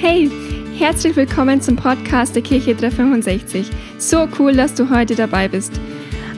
[0.00, 0.30] Hey,
[0.78, 3.68] herzlich willkommen zum Podcast der Kirche 365.
[3.98, 5.72] So cool, dass du heute dabei bist.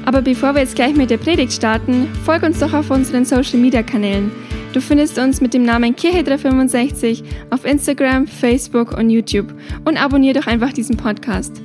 [0.06, 3.58] Aber bevor wir jetzt gleich mit der Predigt starten, folg uns doch auf unseren Social
[3.58, 4.32] Media Kanälen.
[4.72, 9.52] Du findest uns mit dem Namen Kirche 365 auf Instagram, Facebook und YouTube
[9.84, 11.60] und abonniere doch einfach diesen Podcast.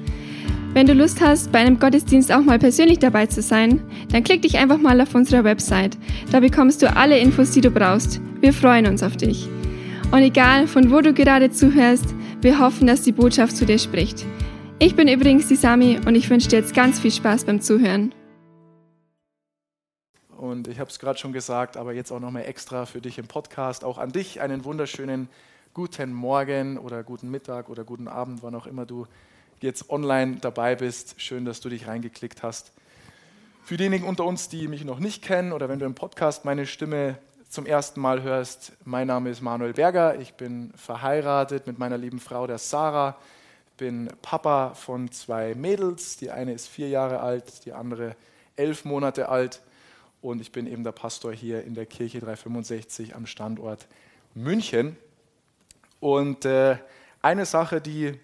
[0.73, 3.79] Wenn du Lust hast, bei einem Gottesdienst auch mal persönlich dabei zu sein,
[4.11, 5.97] dann klick dich einfach mal auf unserer Website.
[6.29, 8.19] Da bekommst du alle Infos, die du brauchst.
[8.41, 9.47] Wir freuen uns auf dich.
[10.11, 14.25] Und egal, von wo du gerade zuhörst, wir hoffen, dass die Botschaft zu dir spricht.
[14.79, 18.13] Ich bin übrigens die Sami und ich wünsche dir jetzt ganz viel Spaß beim Zuhören.
[20.37, 23.27] Und ich habe es gerade schon gesagt, aber jetzt auch nochmal extra für dich im
[23.27, 23.83] Podcast.
[23.83, 25.27] Auch an dich einen wunderschönen
[25.73, 29.07] guten Morgen oder guten Mittag oder guten Abend, wann auch immer du
[29.59, 31.15] jetzt online dabei bist.
[31.19, 32.71] Schön, dass du dich reingeklickt hast.
[33.63, 36.67] Für diejenigen unter uns, die mich noch nicht kennen oder wenn du im Podcast meine
[36.67, 37.17] Stimme
[37.55, 40.19] zum ersten Mal hörst, mein Name ist Manuel Berger.
[40.19, 43.15] Ich bin verheiratet mit meiner lieben Frau, der Sarah.
[43.77, 46.17] Bin Papa von zwei Mädels.
[46.17, 48.17] Die eine ist vier Jahre alt, die andere
[48.57, 49.61] elf Monate alt.
[50.21, 53.87] Und ich bin eben der Pastor hier in der Kirche 365 am Standort
[54.33, 54.97] München.
[56.01, 56.75] Und äh,
[57.21, 58.19] eine Sache, die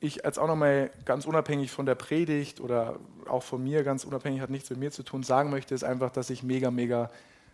[0.00, 4.40] ich jetzt auch nochmal ganz unabhängig von der Predigt oder auch von mir, ganz unabhängig,
[4.40, 7.10] hat nichts mit mir zu tun, sagen möchte, ist einfach, dass ich mega, mega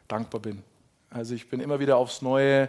[0.06, 0.62] dankbar bin.
[1.10, 2.68] Also ich bin immer wieder aufs Neue,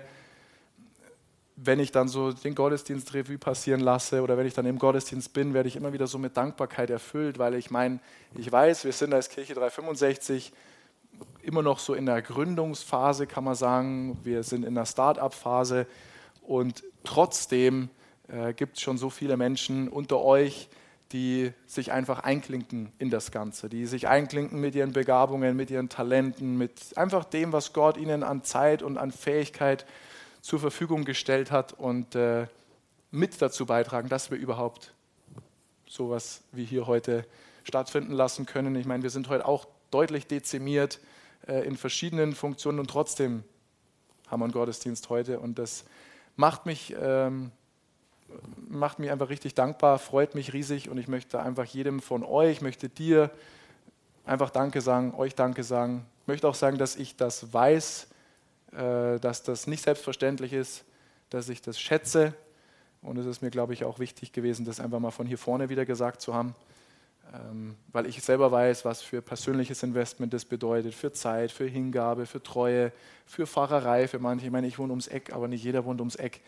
[1.55, 5.33] wenn ich dann so den Gottesdienst Revue passieren lasse oder wenn ich dann im Gottesdienst
[5.33, 7.99] bin, werde ich immer wieder so mit Dankbarkeit erfüllt, weil ich meine,
[8.35, 10.53] ich weiß, wir sind als Kirche 365
[11.41, 14.17] immer noch so in der Gründungsphase, kann man sagen.
[14.23, 15.85] Wir sind in der Start-up-Phase
[16.43, 17.89] und trotzdem
[18.29, 20.69] äh, gibt es schon so viele Menschen unter euch,
[21.11, 25.89] die sich einfach einklinken in das Ganze, die sich einklinken mit ihren Begabungen, mit ihren
[25.89, 29.85] Talenten, mit einfach dem, was Gott ihnen an Zeit und an Fähigkeit
[30.41, 32.47] zur Verfügung gestellt hat und äh,
[33.11, 34.93] mit dazu beitragen, dass wir überhaupt
[35.87, 37.25] sowas wie hier heute
[37.63, 38.75] stattfinden lassen können.
[38.75, 40.99] Ich meine, wir sind heute auch deutlich dezimiert
[41.47, 43.43] äh, in verschiedenen Funktionen und trotzdem
[44.27, 45.85] haben wir einen Gottesdienst heute und das
[46.35, 47.51] macht mich ähm,
[48.67, 52.61] macht mich einfach richtig dankbar, freut mich riesig und ich möchte einfach jedem von euch,
[52.61, 53.31] möchte dir
[54.25, 56.05] einfach Danke sagen, euch Danke sagen.
[56.21, 58.07] Ich möchte auch sagen, dass ich das weiß,
[58.73, 60.85] äh, dass das nicht selbstverständlich ist,
[61.29, 62.33] dass ich das schätze.
[63.01, 65.69] Und es ist mir, glaube ich, auch wichtig gewesen, das einfach mal von hier vorne
[65.69, 66.53] wieder gesagt zu haben,
[67.33, 72.25] ähm, weil ich selber weiß, was für persönliches Investment das bedeutet, für Zeit, für Hingabe,
[72.25, 72.91] für Treue,
[73.25, 74.45] für Fahrerei für manche.
[74.45, 76.41] Ich meine, ich wohne ums Eck, aber nicht jeder wohnt ums Eck.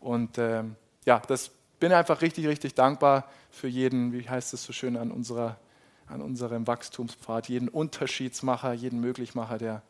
[0.00, 4.72] Und ähm, ja, das bin einfach richtig, richtig dankbar für jeden, wie heißt es so
[4.72, 5.58] schön, an, unserer,
[6.06, 9.82] an unserem Wachstumspfad, jeden Unterschiedsmacher, jeden Möglichmacher, der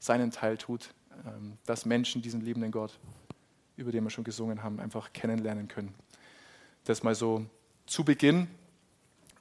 [0.00, 0.90] seinen Teil tut,
[1.26, 2.98] ähm, dass Menschen diesen liebenden Gott,
[3.76, 5.94] über den wir schon gesungen haben, einfach kennenlernen können.
[6.84, 7.46] Das mal so
[7.86, 8.48] zu Beginn,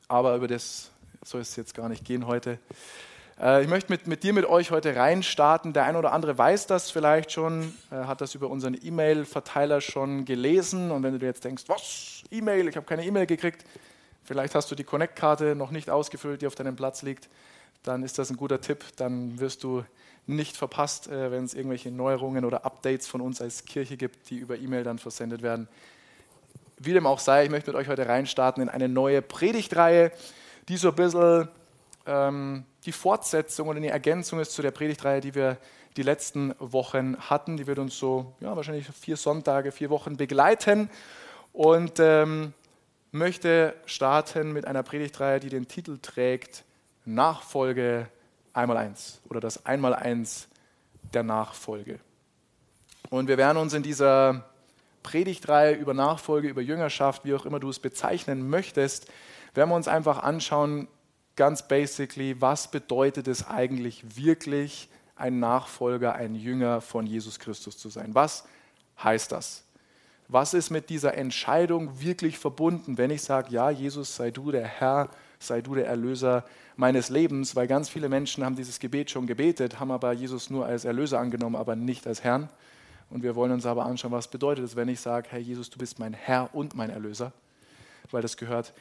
[0.08, 0.92] aber über das
[1.24, 2.60] soll es jetzt gar nicht gehen heute.
[3.42, 5.74] Äh, ich möchte mit, mit dir, mit euch heute reinstarten.
[5.74, 10.26] Der eine oder andere weiß das vielleicht schon, äh, hat das über unseren E-Mail-Verteiler schon
[10.26, 10.92] gelesen.
[10.92, 13.66] Und wenn du dir jetzt denkst, was, E-Mail, ich habe keine E-Mail gekriegt,
[14.24, 17.30] vielleicht hast du die Connect-Karte noch nicht ausgefüllt, die auf deinem Platz liegt,
[17.84, 18.86] dann ist das ein guter Tipp.
[18.98, 19.84] Dann wirst du
[20.28, 24.38] nicht verpasst, äh, wenn es irgendwelche Neuerungen oder Updates von uns als Kirche gibt, die
[24.38, 25.68] über E-Mail dann versendet werden.
[26.78, 30.12] Wie dem auch sei, ich möchte mit euch heute reinstarten in eine neue Predigtreihe,
[30.68, 31.48] die so ein bisschen
[32.06, 35.58] ähm, die Fortsetzung oder die Ergänzung ist zu der Predigtreihe, die wir
[35.98, 37.58] die letzten Wochen hatten.
[37.58, 40.90] Die wird uns so ja, wahrscheinlich vier Sonntage, vier Wochen begleiten.
[41.54, 42.54] Und ähm,
[43.12, 46.64] möchte starten mit einer Predigtreihe, die den Titel trägt
[47.06, 48.08] Nachfolge
[48.54, 50.48] einmal eins oder das Einmaleins
[51.14, 52.00] der Nachfolge.
[53.10, 54.46] Und wir werden uns in dieser
[55.04, 59.08] Predigtreihe über Nachfolge, über Jüngerschaft, wie auch immer du es bezeichnen möchtest,
[59.54, 60.88] werden wir uns einfach anschauen,
[61.36, 67.90] ganz basically, was bedeutet es eigentlich wirklich, ein Nachfolger, ein Jünger von Jesus Christus zu
[67.90, 68.16] sein?
[68.16, 68.44] Was
[69.04, 69.64] heißt das?
[70.28, 74.66] Was ist mit dieser Entscheidung wirklich verbunden, wenn ich sage, ja, Jesus, sei du der
[74.66, 76.46] Herr, sei du der Erlöser
[76.76, 77.56] meines Lebens?
[77.56, 81.20] Weil ganz viele Menschen haben dieses Gebet schon gebetet, haben aber Jesus nur als Erlöser
[81.20, 82.50] angenommen, aber nicht als Herrn.
[83.10, 85.78] Und wir wollen uns aber anschauen, was bedeutet es, wenn ich sage, Herr Jesus, du
[85.78, 87.34] bist mein Herr und mein Erlöser
[88.14, 88.74] weil das gehört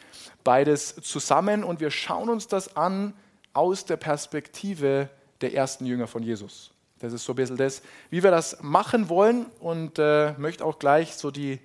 [0.44, 1.65] beides zusammen.
[1.65, 3.15] Und wir schauen uns das an
[3.53, 5.09] aus der Perspektive
[5.41, 6.71] der ersten Jünger von Jesus.
[6.99, 9.47] Das ist so ein bisschen das, wie wir das machen wollen.
[9.61, 11.59] Und äh, möchte auch gleich so die,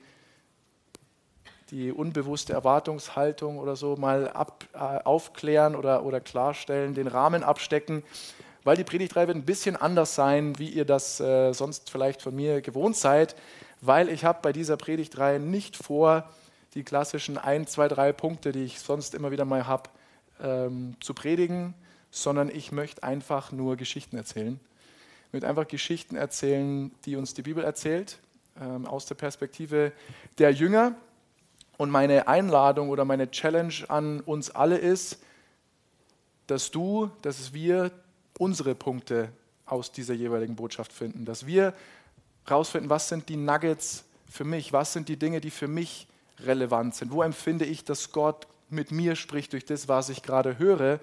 [1.72, 8.04] die unbewusste Erwartungshaltung oder so mal ab, äh, aufklären oder, oder klarstellen, den Rahmen abstecken,
[8.64, 12.36] weil die Predigtreihe wird ein bisschen anders sein, wie ihr das äh, sonst vielleicht von
[12.36, 13.36] mir gewohnt seid,
[13.82, 16.30] weil ich habe bei dieser Predigtreihe nicht vor,
[16.76, 19.90] die klassischen ein, zwei, drei Punkte, die ich sonst immer wieder mal habe,
[20.42, 21.74] ähm, zu predigen,
[22.12, 24.60] sondern ich möchte einfach nur Geschichten erzählen.
[25.28, 28.20] Ich möchte einfach Geschichten erzählen, die uns die Bibel erzählt,
[28.62, 29.92] ähm, aus der Perspektive
[30.38, 30.96] der Jünger.
[31.78, 35.20] Und meine Einladung oder meine Challenge an uns alle ist,
[36.48, 37.92] dass du, dass wir
[38.38, 39.30] unsere Punkte
[39.66, 41.74] aus dieser jeweiligen Botschaft finden, dass wir
[42.46, 46.08] herausfinden, was sind die Nuggets für mich, was sind die Dinge, die für mich
[46.40, 50.58] relevant sind, wo empfinde ich, dass Gott mit mir spricht durch das, was ich gerade
[50.58, 51.00] höre,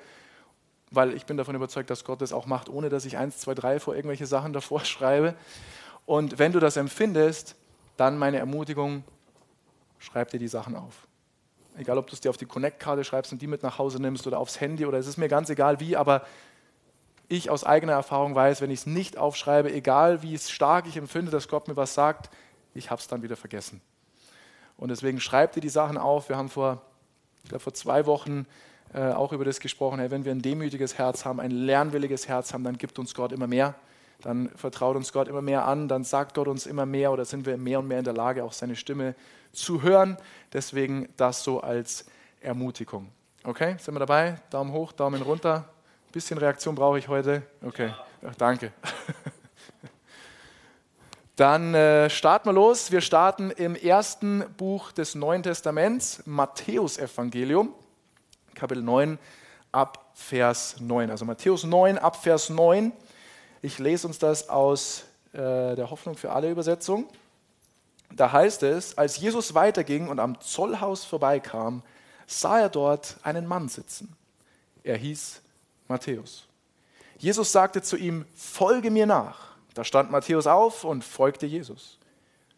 [0.90, 3.54] weil ich bin davon überzeugt, dass Gott das auch macht, ohne dass ich eins, zwei,
[3.54, 5.34] drei vor irgendwelche Sachen davor schreibe.
[6.04, 7.56] Und wenn du das empfindest,
[7.96, 9.04] dann meine Ermutigung,
[9.98, 11.06] schreib dir die Sachen auf.
[11.76, 14.26] Egal, ob du es dir auf die Connect-Karte schreibst und die mit nach Hause nimmst
[14.26, 16.26] oder aufs Handy oder es ist mir ganz egal wie, aber
[17.28, 21.30] ich aus eigener Erfahrung weiß, wenn ich es nicht aufschreibe, egal wie stark ich empfinde,
[21.30, 22.28] dass Gott mir was sagt,
[22.74, 23.80] ich habe es dann wieder vergessen.
[24.76, 26.28] Und deswegen schreib dir die Sachen auf.
[26.28, 26.82] Wir haben vor,
[27.42, 28.46] ich glaube, vor zwei Wochen
[28.94, 29.98] äh, auch über das gesprochen.
[29.98, 33.32] Hey, wenn wir ein demütiges Herz haben, ein lernwilliges Herz haben, dann gibt uns Gott
[33.32, 33.74] immer mehr.
[34.20, 35.88] Dann vertraut uns Gott immer mehr an.
[35.88, 38.44] Dann sagt Gott uns immer mehr oder sind wir mehr und mehr in der Lage,
[38.44, 39.14] auch seine Stimme
[39.52, 40.16] zu hören.
[40.52, 42.06] Deswegen das so als
[42.40, 43.08] Ermutigung.
[43.44, 44.36] Okay, sind wir dabei?
[44.50, 45.68] Daumen hoch, Daumen runter.
[46.08, 47.42] Ein bisschen Reaktion brauche ich heute.
[47.64, 47.92] Okay,
[48.24, 48.72] Ach, danke.
[51.36, 52.90] Dann äh, starten wir los.
[52.90, 57.72] Wir starten im ersten Buch des Neuen Testaments, Matthäus Evangelium,
[58.54, 59.18] Kapitel 9
[59.72, 61.10] ab Vers 9.
[61.10, 62.92] Also Matthäus 9 ab Vers 9.
[63.62, 65.38] Ich lese uns das aus äh,
[65.74, 67.06] der Hoffnung für alle Übersetzung.
[68.14, 71.82] Da heißt es, als Jesus weiterging und am Zollhaus vorbeikam,
[72.26, 74.14] sah er dort einen Mann sitzen.
[74.84, 75.40] Er hieß
[75.88, 76.44] Matthäus.
[77.16, 79.51] Jesus sagte zu ihm, folge mir nach.
[79.74, 81.98] Da stand Matthäus auf und folgte Jesus.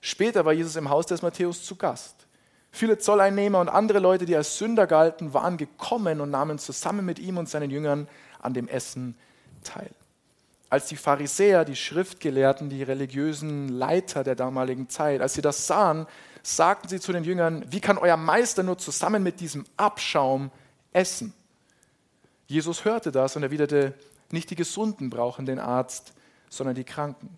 [0.01, 2.27] Später war Jesus im Haus des Matthäus zu Gast.
[2.71, 7.19] Viele Zolleinnehmer und andere Leute, die als Sünder galten, waren gekommen und nahmen zusammen mit
[7.21, 8.09] ihm und seinen Jüngern
[8.43, 9.17] an dem Essen
[9.63, 9.91] teil.
[10.71, 16.07] Als die Pharisäer, die Schriftgelehrten, die religiösen Leiter der damaligen Zeit, als sie das sahen,
[16.43, 20.51] sagten sie zu den Jüngern, wie kann euer Meister nur zusammen mit diesem Abschaum
[20.93, 21.33] essen?
[22.47, 23.95] Jesus hörte das und erwiderte,
[24.31, 26.13] nicht die Gesunden brauchen den Arzt,
[26.57, 27.29] sondern die Kranken.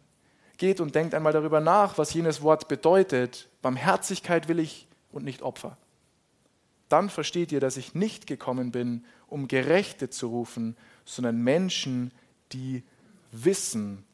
[0.58, 3.48] Geht und denkt einmal darüber nach, was jenes Wort bedeutet.
[3.62, 5.76] Barmherzigkeit will ich und nicht Opfer.
[6.88, 12.12] Dann versteht ihr, dass ich nicht gekommen bin, um Gerechte zu rufen, sondern Menschen,
[12.52, 12.84] die
[13.32, 14.04] wissen,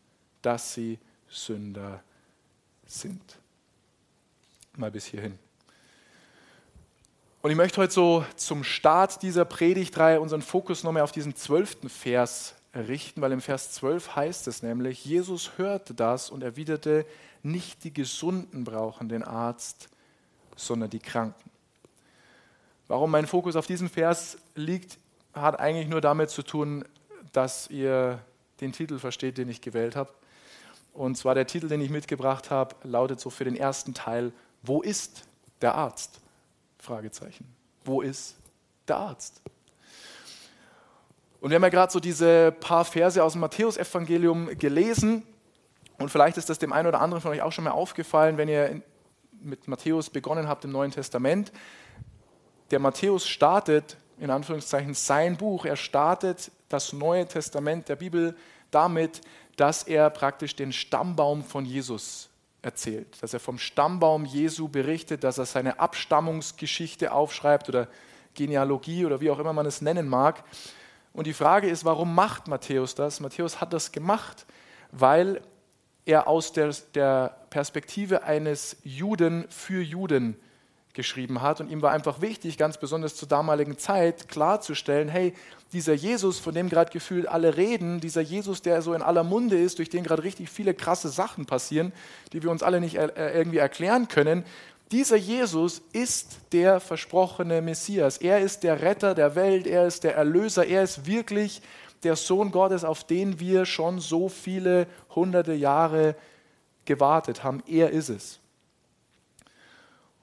[0.41, 2.03] dass sie Sünder
[2.87, 3.39] sind.
[4.77, 5.39] Mal bis hierhin.
[7.43, 11.89] Und ich möchte heute so zum Start dieser Predigtreihe unseren Fokus nochmal auf diesen zwölften
[11.89, 17.07] Vers richten, weil im Vers 12 heißt es nämlich, Jesus hörte das und erwiderte,
[17.43, 19.89] nicht die Gesunden brauchen den Arzt,
[20.57, 21.51] sondern die Kranken.
[22.89, 24.99] Warum mein Fokus auf diesem Vers liegt,
[25.33, 26.85] hat eigentlich nur damit zu tun,
[27.33, 28.19] dass ihr
[28.61, 30.13] den Titel versteht, den ich gewählt habe.
[30.93, 34.33] Und zwar der Titel, den ich mitgebracht habe, lautet so für den ersten Teil,
[34.63, 35.25] wo ist
[35.61, 36.21] der Arzt?
[36.79, 37.47] Fragezeichen.
[37.85, 38.37] Wo ist
[38.89, 39.41] der Arzt?
[41.43, 45.25] Und wir haben ja gerade so diese paar Verse aus dem Matthäusevangelium gelesen.
[45.99, 48.49] Und vielleicht ist das dem einen oder anderen von euch auch schon mal aufgefallen, wenn
[48.49, 48.81] ihr
[49.41, 51.51] mit Matthäus begonnen habt im Neuen Testament.
[52.71, 55.65] Der Matthäus startet, in Anführungszeichen, sein Buch.
[55.65, 58.37] Er startet das Neue Testament der Bibel
[58.71, 59.21] damit,
[59.57, 62.31] dass er praktisch den Stammbaum von Jesus
[62.63, 63.21] erzählt.
[63.21, 67.89] Dass er vom Stammbaum Jesu berichtet, dass er seine Abstammungsgeschichte aufschreibt oder
[68.35, 70.45] Genealogie oder wie auch immer man es nennen mag.
[71.13, 73.21] Und die Frage ist, warum macht Matthäus das?
[73.21, 74.47] Matthäus hat das gemacht,
[74.91, 75.41] weil
[76.05, 80.37] er aus der, der Perspektive eines Juden für Juden
[80.95, 81.61] geschrieben hat.
[81.61, 85.33] Und ihm war einfach wichtig, ganz besonders zur damaligen Zeit, klarzustellen, hey,
[85.73, 89.59] dieser Jesus, von dem gerade gefühlt alle reden, dieser Jesus, der so in aller Munde
[89.59, 91.93] ist, durch den gerade richtig viele krasse Sachen passieren,
[92.33, 94.45] die wir uns alle nicht äh, irgendwie erklären können,
[94.93, 98.19] dieser Jesus ist der versprochene Messias.
[98.19, 101.63] Er ist der Retter der Welt, er ist der Erlöser, er ist wirklich
[102.03, 106.15] der Sohn Gottes, auf den wir schon so viele hunderte Jahre
[106.85, 107.63] gewartet haben.
[107.67, 108.39] Er ist es.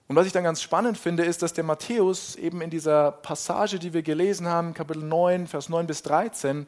[0.07, 3.79] Und was ich dann ganz spannend finde, ist, dass der Matthäus eben in dieser Passage,
[3.79, 6.67] die wir gelesen haben, Kapitel 9, Vers 9 bis 13,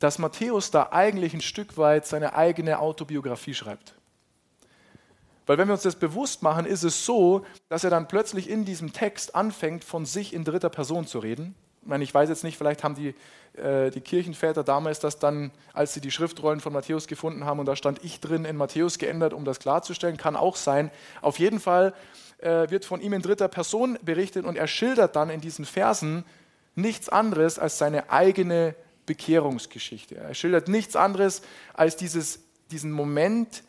[0.00, 3.94] dass Matthäus da eigentlich ein Stück weit seine eigene Autobiografie schreibt.
[5.46, 8.64] Weil wenn wir uns das bewusst machen, ist es so, dass er dann plötzlich in
[8.64, 11.54] diesem Text anfängt, von sich in dritter Person zu reden.
[11.82, 13.14] Ich, meine, ich weiß jetzt nicht, vielleicht haben die,
[13.58, 17.66] äh, die Kirchenväter damals das dann, als sie die Schriftrollen von Matthäus gefunden haben und
[17.66, 20.16] da stand ich drin, in Matthäus geändert, um das klarzustellen.
[20.16, 20.90] Kann auch sein.
[21.22, 21.94] Auf jeden Fall
[22.38, 26.24] äh, wird von ihm in dritter Person berichtet und er schildert dann in diesen Versen
[26.74, 28.74] nichts anderes als seine eigene
[29.06, 30.16] Bekehrungsgeschichte.
[30.16, 31.42] Er schildert nichts anderes
[31.74, 33.64] als dieses, diesen Moment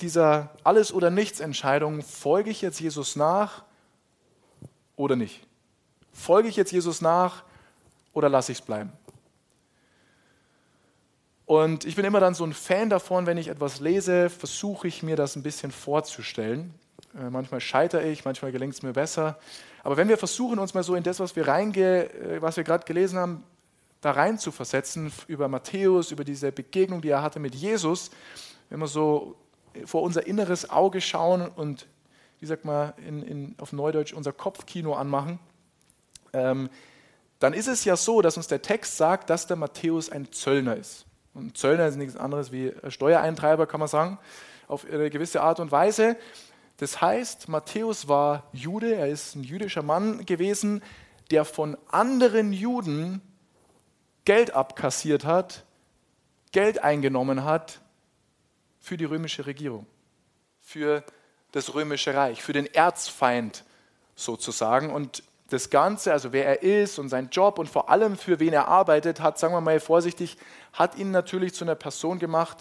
[0.00, 3.64] dieser Alles- oder Nichts-Entscheidung, folge ich jetzt Jesus nach
[4.96, 5.46] oder nicht?
[6.12, 7.44] Folge ich jetzt Jesus nach
[8.12, 8.92] oder lasse ich es bleiben?
[11.46, 15.02] Und ich bin immer dann so ein Fan davon, wenn ich etwas lese, versuche ich
[15.02, 16.72] mir das ein bisschen vorzustellen.
[17.18, 19.38] Äh, manchmal scheitere ich, manchmal gelingt es mir besser.
[19.82, 23.18] Aber wenn wir versuchen, uns mal so in das, was wir, äh, wir gerade gelesen
[23.18, 23.44] haben,
[24.00, 28.10] da rein zu versetzen, über Matthäus, über diese Begegnung, die er hatte mit Jesus,
[28.68, 29.36] wenn wir so
[29.84, 31.86] vor unser inneres Auge schauen und,
[32.40, 35.38] wie sagt man in, in, auf Neudeutsch, unser Kopfkino anmachen,
[36.32, 36.70] ähm,
[37.38, 40.76] dann ist es ja so, dass uns der Text sagt, dass der Matthäus ein Zöllner
[40.76, 41.04] ist.
[41.34, 44.18] Und Zöllner ist nichts anderes wie ein Steuereintreiber, kann man sagen,
[44.68, 46.16] auf eine gewisse Art und Weise.
[46.78, 50.82] Das heißt, Matthäus war Jude, er ist ein jüdischer Mann gewesen,
[51.30, 53.20] der von anderen Juden
[54.24, 55.64] Geld abkassiert hat,
[56.52, 57.80] Geld eingenommen hat
[58.84, 59.86] für die römische Regierung,
[60.60, 61.02] für
[61.52, 63.64] das römische Reich, für den Erzfeind
[64.14, 64.90] sozusagen.
[64.90, 68.52] Und das Ganze, also wer er ist und sein Job und vor allem für wen
[68.52, 70.36] er arbeitet, hat, sagen wir mal vorsichtig,
[70.74, 72.58] hat ihn natürlich zu einer Person gemacht,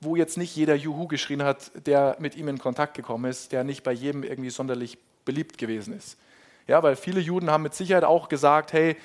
[0.00, 3.62] wo jetzt nicht jeder Juhu geschrien hat, der mit ihm in Kontakt gekommen ist, der
[3.62, 6.18] nicht bei jedem irgendwie sonderlich beliebt gewesen ist.
[6.66, 8.96] Ja, weil viele Juden haben mit Sicherheit auch gesagt, hey,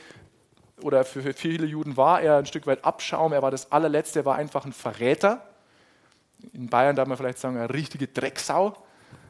[0.82, 4.26] oder für viele Juden war er ein Stück weit Abschaum, er war das allerletzte, er
[4.26, 5.48] war einfach ein Verräter.
[6.54, 8.76] In Bayern darf man vielleicht sagen, eine richtige Drecksau.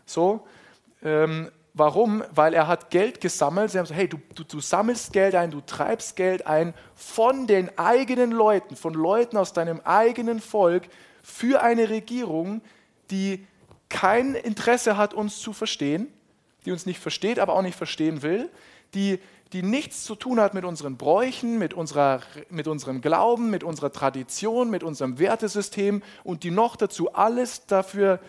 [0.06, 0.46] So.
[1.04, 2.24] Ähm, warum?
[2.32, 3.72] Weil er hat Geld gesammelt.
[3.72, 7.48] Sie haben gesagt, hey, du, du, du sammelst Geld ein, du treibst Geld ein von
[7.48, 10.84] den eigenen Leuten, von Leuten aus deinem eigenen Volk
[11.22, 12.62] für eine Regierung,
[13.12, 13.46] die
[13.90, 16.08] kein Interesse hat, uns zu verstehen,
[16.66, 18.50] die uns nicht versteht, aber auch nicht verstehen will,
[18.94, 19.20] die
[19.54, 23.92] die nichts zu tun hat mit unseren Bräuchen, mit, unserer, mit unserem Glauben, mit unserer
[23.92, 28.20] Tradition, mit unserem Wertesystem und die noch dazu alles dafür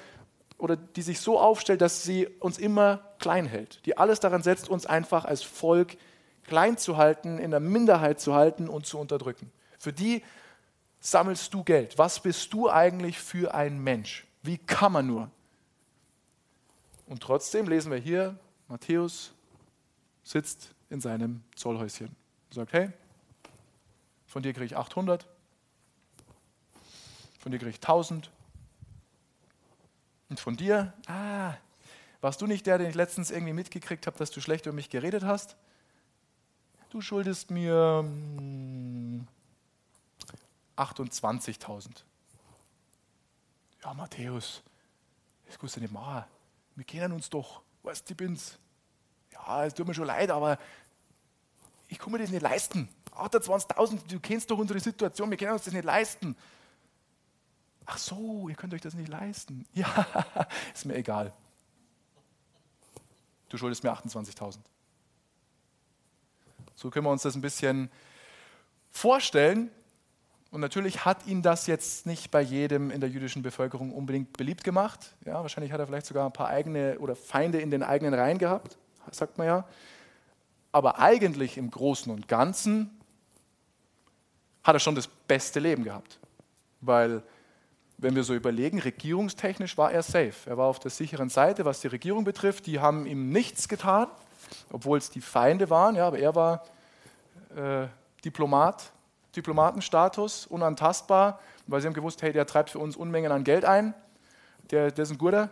[0.59, 4.69] oder die sich so aufstellt, dass sie uns immer klein hält, die alles daran setzt,
[4.69, 5.97] uns einfach als Volk
[6.45, 9.51] klein zu halten, in der Minderheit zu halten und zu unterdrücken.
[9.79, 10.23] Für die
[11.01, 11.99] sammelst du Geld.
[11.99, 14.27] Was bist du eigentlich für ein Mensch?
[14.43, 15.31] Wie kann man nur?
[17.07, 19.33] Und trotzdem lesen wir hier, Matthäus
[20.25, 22.09] sitzt in seinem Zollhäuschen.
[22.09, 22.90] Und sagt, hey,
[24.26, 25.26] von dir kriege ich 800,
[27.38, 28.31] von dir kriege ich 1000
[30.28, 31.55] und von dir, ah,
[32.21, 34.90] warst du nicht der, den ich letztens irgendwie mitgekriegt habe, dass du schlecht über mich
[34.90, 35.57] geredet hast?
[36.90, 39.26] Du schuldest mir hm,
[40.76, 42.02] 28.000.
[43.85, 44.62] Ja, Matthäus,
[45.47, 46.25] das kannst du nicht machen.
[46.75, 48.59] Wir kennen uns doch, weißt du, ich bin's
[49.37, 50.59] ja, es tut mir schon leid, aber
[51.88, 52.88] ich kann mir das nicht leisten.
[53.14, 56.37] 28.000, du kennst doch unsere Situation, wir können uns das nicht leisten.
[57.87, 59.66] Ach so, ihr könnt euch das nicht leisten.
[59.75, 60.07] Ja,
[60.75, 61.33] ist mir egal.
[63.49, 64.59] Du schuldest mir 28.000.
[66.75, 67.90] So können wir uns das ein bisschen
[68.90, 69.71] vorstellen.
[70.50, 74.64] Und natürlich hat ihn das jetzt nicht bei jedem in der jüdischen Bevölkerung unbedingt beliebt
[74.64, 75.14] gemacht.
[75.25, 78.38] Ja, wahrscheinlich hat er vielleicht sogar ein paar eigene oder Feinde in den eigenen Reihen
[78.38, 78.76] gehabt
[79.13, 79.65] sagt man ja.
[80.73, 82.91] Aber eigentlich im Großen und Ganzen
[84.63, 86.19] hat er schon das beste Leben gehabt.
[86.81, 87.23] Weil,
[87.99, 90.35] wenn wir so überlegen, regierungstechnisch war er safe.
[90.45, 92.67] Er war auf der sicheren Seite, was die Regierung betrifft.
[92.67, 94.09] Die haben ihm nichts getan,
[94.71, 95.95] obwohl es die Feinde waren.
[95.95, 96.65] Ja, aber er war
[97.57, 97.87] äh,
[98.25, 98.93] Diplomat,
[99.35, 103.95] Diplomatenstatus, unantastbar, weil sie haben gewusst, hey, der treibt für uns Unmengen an Geld ein.
[104.71, 105.49] Der, der ist ein guter,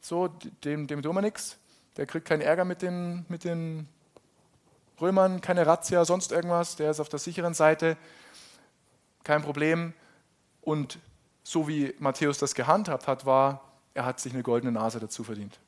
[0.00, 0.28] so,
[0.64, 1.58] dem, dem tun wir nichts
[1.98, 3.88] der kriegt keinen Ärger mit den, mit den
[5.00, 7.96] Römern, keine Razzia, sonst irgendwas, der ist auf der sicheren Seite,
[9.24, 9.92] kein Problem.
[10.62, 11.00] Und
[11.42, 13.62] so wie Matthäus das gehandhabt hat, war,
[13.94, 15.58] er hat sich eine goldene Nase dazu verdient.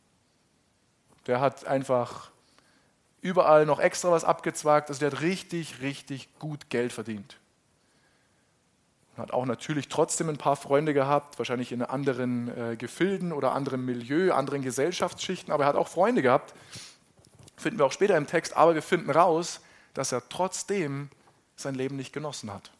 [1.26, 2.30] Der hat einfach
[3.20, 7.38] überall noch extra was abgezwagt, also der hat richtig, richtig gut Geld verdient.
[9.17, 13.85] Hat auch natürlich trotzdem ein paar Freunde gehabt, wahrscheinlich in anderen äh, Gefilden oder anderem
[13.85, 16.55] Milieu, anderen Gesellschaftsschichten, aber er hat auch Freunde gehabt.
[17.57, 19.61] Finden wir auch später im Text, aber wir finden raus,
[19.93, 21.11] dass er trotzdem
[21.57, 22.71] sein Leben nicht genossen hat.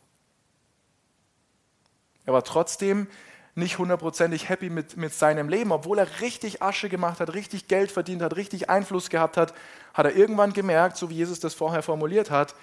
[2.25, 3.07] Er war trotzdem
[3.55, 7.91] nicht hundertprozentig happy mit, mit seinem Leben, obwohl er richtig Asche gemacht hat, richtig Geld
[7.91, 9.55] verdient hat, richtig Einfluss gehabt hat,
[9.93, 12.55] hat er irgendwann gemerkt, so wie Jesus das vorher formuliert hat,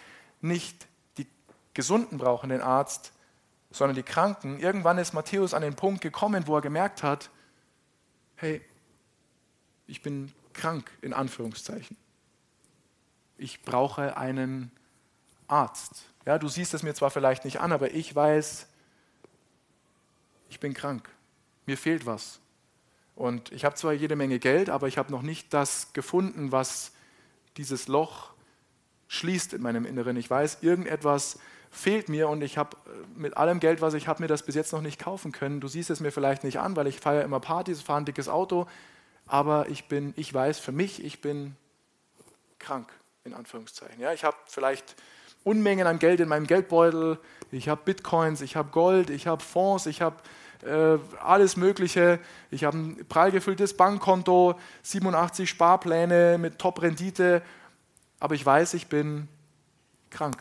[0.42, 1.28] nicht die
[1.74, 3.12] Gesunden brauchen den Arzt,
[3.72, 4.60] sondern die Kranken.
[4.60, 7.30] Irgendwann ist Matthäus an den Punkt gekommen, wo er gemerkt hat,
[8.36, 8.62] hey,
[9.88, 11.98] ich bin krank in Anführungszeichen.
[13.38, 14.72] Ich brauche einen
[15.48, 16.06] Arzt.
[16.26, 18.68] Ja, du siehst es mir zwar vielleicht nicht an, aber ich weiß,
[20.50, 21.10] ich bin krank.
[21.66, 22.40] Mir fehlt was.
[23.16, 26.92] Und ich habe zwar jede Menge Geld, aber ich habe noch nicht das gefunden, was
[27.58, 28.32] dieses Loch
[29.08, 30.18] schließt in meinem Inneren.
[30.18, 34.22] Ich weiß, irgendetwas fehlt mir und ich habe äh, mit allem Geld, was ich habe,
[34.22, 35.60] mir das bis jetzt noch nicht kaufen können.
[35.60, 38.30] Du siehst es mir vielleicht nicht an, weil ich feiere immer Partys, fahre ein dickes
[38.30, 38.68] Auto,
[39.26, 41.56] aber ich bin, ich weiß für mich, ich bin
[42.60, 42.92] krank
[43.24, 44.00] in Anführungszeichen.
[44.00, 44.96] Ja, ich habe vielleicht
[45.44, 47.20] Unmengen an Geld in meinem Geldbeutel,
[47.52, 50.18] ich habe Bitcoins, ich habe Gold, ich habe Fonds, ich habe
[50.66, 52.20] äh, alles Mögliche.
[52.52, 57.42] Ich habe ein prall gefülltes Bankkonto, 87 Sparpläne mit Top-Rendite,
[58.20, 59.28] aber ich weiß, ich bin
[60.10, 60.38] krank.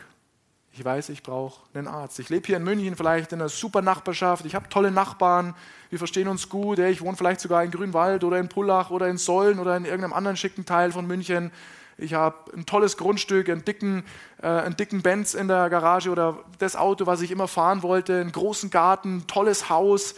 [0.78, 2.18] Ich weiß, ich brauche einen Arzt.
[2.18, 4.44] Ich lebe hier in München vielleicht in einer super Nachbarschaft.
[4.44, 5.54] Ich habe tolle Nachbarn.
[5.88, 6.78] Wir verstehen uns gut.
[6.78, 10.12] Ich wohne vielleicht sogar in Grünwald oder in Pullach oder in Sollen oder in irgendeinem
[10.12, 11.50] anderen schicken Teil von München.
[11.96, 14.04] Ich habe ein tolles Grundstück, einen dicken,
[14.42, 18.20] äh, einen dicken Benz in der Garage oder das Auto, was ich immer fahren wollte,
[18.20, 20.14] einen großen Garten, ein tolles Haus,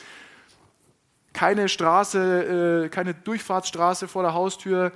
[1.34, 4.90] keine Straße, äh, keine Durchfahrtsstraße vor der Haustür,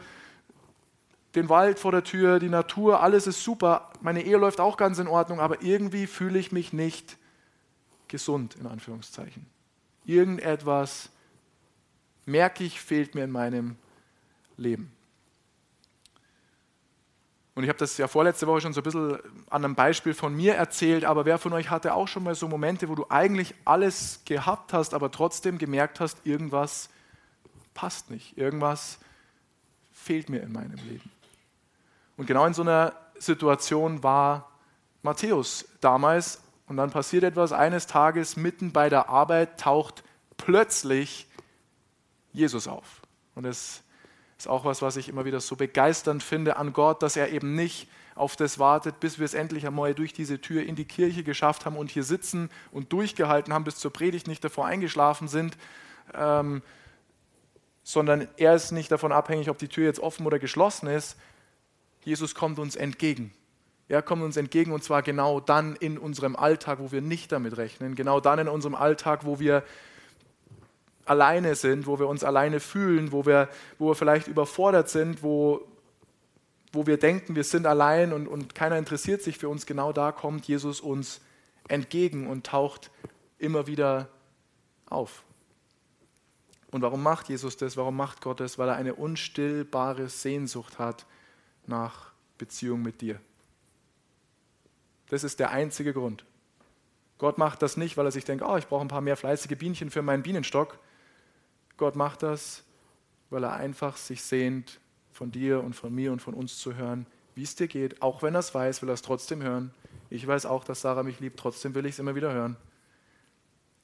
[1.34, 3.90] den Wald vor der Tür, die Natur, alles ist super.
[4.00, 7.16] Meine Ehe läuft auch ganz in Ordnung, aber irgendwie fühle ich mich nicht
[8.08, 9.46] gesund, in Anführungszeichen.
[10.04, 11.08] Irgendetwas
[12.26, 13.76] merke ich, fehlt mir in meinem
[14.56, 14.92] Leben.
[17.54, 19.18] Und ich habe das ja vorletzte Woche schon so ein bisschen
[19.50, 22.48] an einem Beispiel von mir erzählt, aber wer von euch hatte auch schon mal so
[22.48, 26.88] Momente, wo du eigentlich alles gehabt hast, aber trotzdem gemerkt hast, irgendwas
[27.74, 28.98] passt nicht, irgendwas
[29.92, 31.10] fehlt mir in meinem Leben.
[32.16, 34.50] Und genau in so einer Situation war
[35.02, 36.42] Matthäus damals.
[36.66, 40.04] Und dann passiert etwas, eines Tages mitten bei der Arbeit taucht
[40.37, 41.26] plötzlich
[42.33, 43.02] Jesus auf.
[43.35, 43.83] Und es
[44.38, 47.54] ist auch was, was ich immer wieder so begeisternd finde an Gott, dass er eben
[47.54, 51.23] nicht auf das wartet, bis wir es endlich einmal durch diese Tür in die Kirche
[51.23, 55.56] geschafft haben und hier sitzen und durchgehalten haben, bis zur Predigt nicht davor eingeschlafen sind,
[56.15, 56.63] ähm,
[57.84, 61.17] sondern er ist nicht davon abhängig, ob die Tür jetzt offen oder geschlossen ist.
[62.04, 63.32] Jesus kommt uns entgegen.
[63.88, 67.56] Er kommt uns entgegen und zwar genau dann in unserem Alltag, wo wir nicht damit
[67.56, 69.65] rechnen, genau dann in unserem Alltag, wo wir
[71.04, 75.67] alleine sind, wo wir uns alleine fühlen, wo wir, wo wir vielleicht überfordert sind, wo,
[76.73, 80.12] wo wir denken, wir sind allein und, und keiner interessiert sich für uns, genau da
[80.12, 81.21] kommt Jesus uns
[81.69, 82.91] entgegen und taucht
[83.38, 84.08] immer wieder
[84.86, 85.23] auf.
[86.71, 87.76] Und warum macht Jesus das?
[87.76, 88.56] Warum macht Gott das?
[88.56, 91.04] Weil er eine unstillbare Sehnsucht hat
[91.66, 93.20] nach Beziehung mit dir.
[95.08, 96.25] Das ist der einzige Grund.
[97.18, 99.56] Gott macht das nicht, weil er sich denkt, oh, ich brauche ein paar mehr fleißige
[99.56, 100.78] Bienchen für meinen Bienenstock,
[101.76, 102.64] Gott macht das,
[103.30, 104.80] weil er einfach sich sehnt,
[105.12, 108.02] von dir und von mir und von uns zu hören, wie es dir geht.
[108.02, 109.72] Auch wenn er es weiß, will er es trotzdem hören.
[110.10, 112.56] Ich weiß auch, dass Sarah mich liebt, trotzdem will ich es immer wieder hören.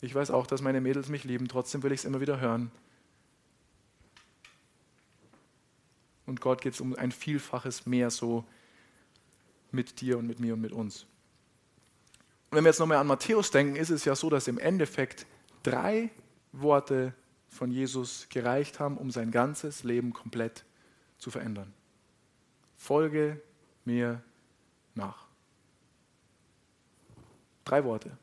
[0.00, 2.70] Ich weiß auch, dass meine Mädels mich lieben, trotzdem will ich es immer wieder hören.
[6.28, 8.44] Und Gott geht es um ein Vielfaches mehr so
[9.70, 11.06] mit dir und mit mir und mit uns.
[12.50, 15.24] Und wenn wir jetzt nochmal an Matthäus denken, ist es ja so, dass im Endeffekt
[15.62, 16.10] drei
[16.52, 17.14] Worte
[17.48, 20.64] von Jesus gereicht haben, um sein ganzes Leben komplett
[21.16, 21.72] zu verändern.
[22.76, 23.40] Folge
[23.86, 24.22] mir
[24.94, 25.24] nach.
[27.64, 28.18] Drei Worte.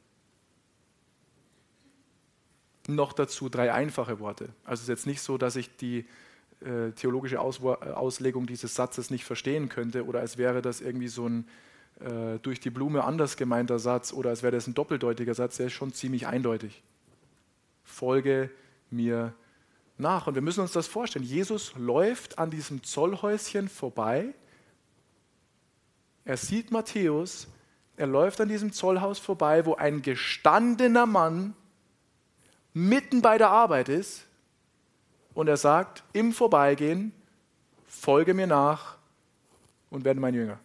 [2.87, 4.49] Noch dazu drei einfache Worte.
[4.63, 6.05] Also es ist jetzt nicht so, dass ich die
[6.65, 11.07] äh, theologische Aus äh, Auslegung dieses Satzes nicht verstehen könnte oder als wäre das irgendwie
[11.07, 11.47] so ein
[11.99, 15.67] äh, durch die Blume anders gemeinter Satz oder als wäre das ein doppeldeutiger Satz, der
[15.67, 16.83] ist schon ziemlich eindeutig.
[17.83, 18.49] Folge
[18.89, 19.33] mir
[19.97, 20.27] nach.
[20.27, 21.23] Und wir müssen uns das vorstellen.
[21.23, 24.33] Jesus läuft an diesem Zollhäuschen vorbei.
[26.25, 27.47] Er sieht Matthäus.
[27.97, 31.53] Er läuft an diesem Zollhaus vorbei, wo ein gestandener Mann
[32.73, 34.25] mitten bei der Arbeit ist.
[35.35, 37.11] Und er sagt im Vorbeigehen,
[37.85, 38.97] folge mir nach
[39.91, 40.59] und werde mein Jünger.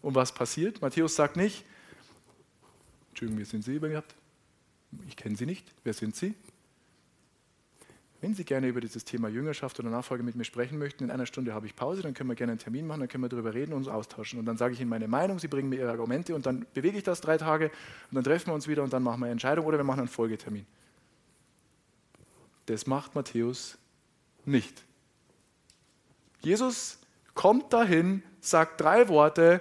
[0.00, 0.80] Und was passiert?
[0.80, 1.64] Matthäus sagt nicht,
[3.10, 4.14] Entschuldigung, wir sind Sie überhaupt?
[5.08, 5.66] Ich kenne Sie nicht.
[5.82, 6.34] Wer sind Sie?
[8.20, 11.26] Wenn Sie gerne über dieses Thema Jüngerschaft oder Nachfolge mit mir sprechen möchten, in einer
[11.26, 13.54] Stunde habe ich Pause, dann können wir gerne einen Termin machen, dann können wir darüber
[13.54, 14.38] reden und uns austauschen.
[14.38, 16.96] Und dann sage ich Ihnen meine Meinung, Sie bringen mir Ihre Argumente und dann bewege
[16.96, 17.66] ich das drei Tage
[18.10, 20.00] und dann treffen wir uns wieder und dann machen wir eine Entscheidung oder wir machen
[20.00, 20.66] einen Folgetermin.
[22.66, 23.78] Das macht Matthäus
[24.44, 24.82] nicht.
[26.40, 26.98] Jesus
[27.34, 29.60] kommt dahin, sagt drei Worte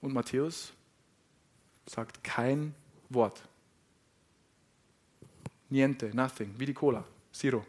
[0.00, 0.72] Und Matthäus
[1.86, 2.74] sagt kein
[3.08, 3.42] Wort.
[5.70, 7.64] Niente, nothing, wie die Cola, Zero.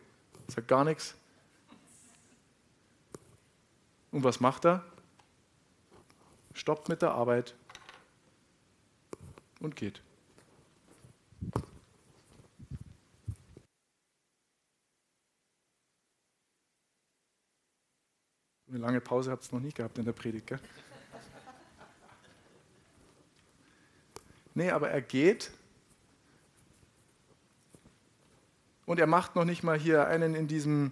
[0.47, 1.15] Sagt gar nichts.
[4.11, 4.83] Und was macht er?
[6.53, 7.55] Stoppt mit der Arbeit
[9.59, 10.01] und geht.
[18.75, 20.59] Eine lange Pause habt ihr noch nicht gehabt in der Predigt, gell?
[24.53, 25.49] Nee, aber er geht
[28.85, 30.91] und er macht noch nicht mal hier einen in diesem,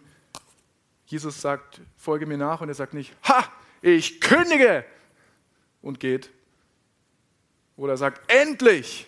[1.07, 4.85] Jesus sagt, folge mir nach und er sagt nicht, ha, ich kündige
[5.81, 6.31] und geht.
[7.75, 9.07] Oder er sagt, endlich,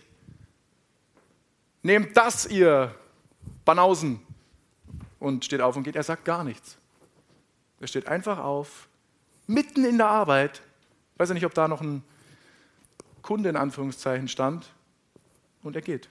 [1.82, 2.94] nehmt das ihr
[3.64, 4.20] Banausen
[5.18, 5.96] und steht auf und geht.
[5.96, 6.78] Er sagt gar nichts.
[7.80, 8.88] Er steht einfach auf,
[9.48, 10.62] mitten in der Arbeit.
[11.14, 12.04] Ich weiß ja nicht, ob da noch ein
[13.22, 14.72] Kunde in Anführungszeichen stand.
[15.64, 16.10] Und er geht.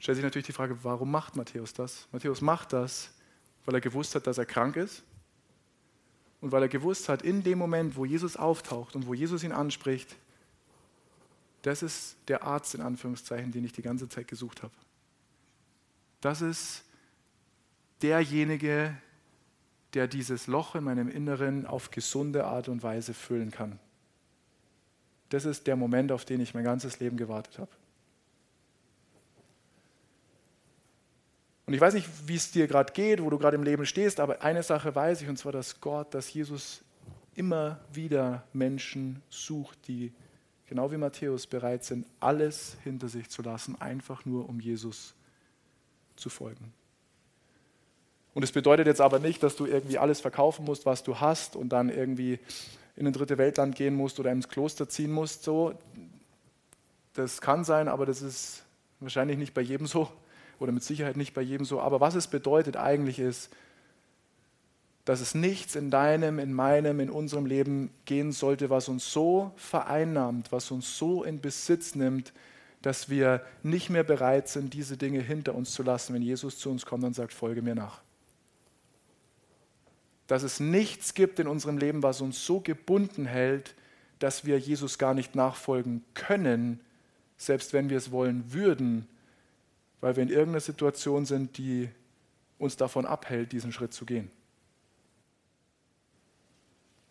[0.00, 2.08] Stellt sich natürlich die Frage, warum macht Matthäus das?
[2.12, 3.10] Matthäus macht das,
[3.64, 5.02] weil er gewusst hat, dass er krank ist.
[6.40, 9.52] Und weil er gewusst hat, in dem Moment, wo Jesus auftaucht und wo Jesus ihn
[9.52, 10.14] anspricht,
[11.62, 14.74] das ist der Arzt in Anführungszeichen, den ich die ganze Zeit gesucht habe.
[16.20, 16.83] Das ist
[18.02, 18.96] derjenige,
[19.94, 23.78] der dieses Loch in meinem Inneren auf gesunde Art und Weise füllen kann.
[25.28, 27.70] Das ist der Moment, auf den ich mein ganzes Leben gewartet habe.
[31.66, 34.20] Und ich weiß nicht, wie es dir gerade geht, wo du gerade im Leben stehst,
[34.20, 36.82] aber eine Sache weiß ich, und zwar, dass Gott, dass Jesus
[37.34, 40.12] immer wieder Menschen sucht, die
[40.66, 45.14] genau wie Matthäus bereit sind, alles hinter sich zu lassen, einfach nur um Jesus
[46.16, 46.72] zu folgen.
[48.34, 51.54] Und es bedeutet jetzt aber nicht, dass du irgendwie alles verkaufen musst, was du hast
[51.54, 52.40] und dann irgendwie
[52.96, 55.44] in ein dritte Weltland gehen musst oder ins Kloster ziehen musst.
[55.44, 55.74] So.
[57.14, 58.64] Das kann sein, aber das ist
[58.98, 60.10] wahrscheinlich nicht bei jedem so
[60.58, 61.80] oder mit Sicherheit nicht bei jedem so.
[61.80, 63.50] Aber was es bedeutet eigentlich ist,
[65.04, 69.52] dass es nichts in deinem, in meinem, in unserem Leben gehen sollte, was uns so
[69.56, 72.32] vereinnahmt, was uns so in Besitz nimmt,
[72.80, 76.70] dass wir nicht mehr bereit sind, diese Dinge hinter uns zu lassen, wenn Jesus zu
[76.70, 78.00] uns kommt und sagt, folge mir nach
[80.26, 83.74] dass es nichts gibt in unserem Leben, was uns so gebunden hält,
[84.18, 86.80] dass wir Jesus gar nicht nachfolgen können,
[87.36, 89.06] selbst wenn wir es wollen würden,
[90.00, 91.88] weil wir in irgendeiner Situation sind, die
[92.58, 94.30] uns davon abhält, diesen Schritt zu gehen.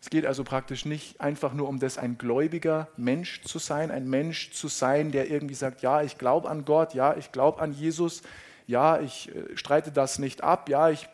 [0.00, 4.06] Es geht also praktisch nicht einfach nur um das, ein gläubiger Mensch zu sein, ein
[4.06, 7.72] Mensch zu sein, der irgendwie sagt, ja, ich glaube an Gott, ja, ich glaube an
[7.72, 8.20] Jesus,
[8.66, 11.08] ja, ich äh, streite das nicht ab, ja, ich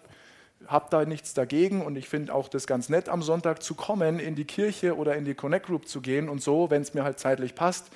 [0.67, 4.19] habe da nichts dagegen und ich finde auch das ganz nett, am Sonntag zu kommen,
[4.19, 7.05] in die Kirche oder in die Connect Group zu gehen und so, wenn es mir
[7.05, 7.91] halt zeitlich passt.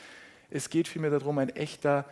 [0.50, 2.04] Es geht vielmehr darum, ein echter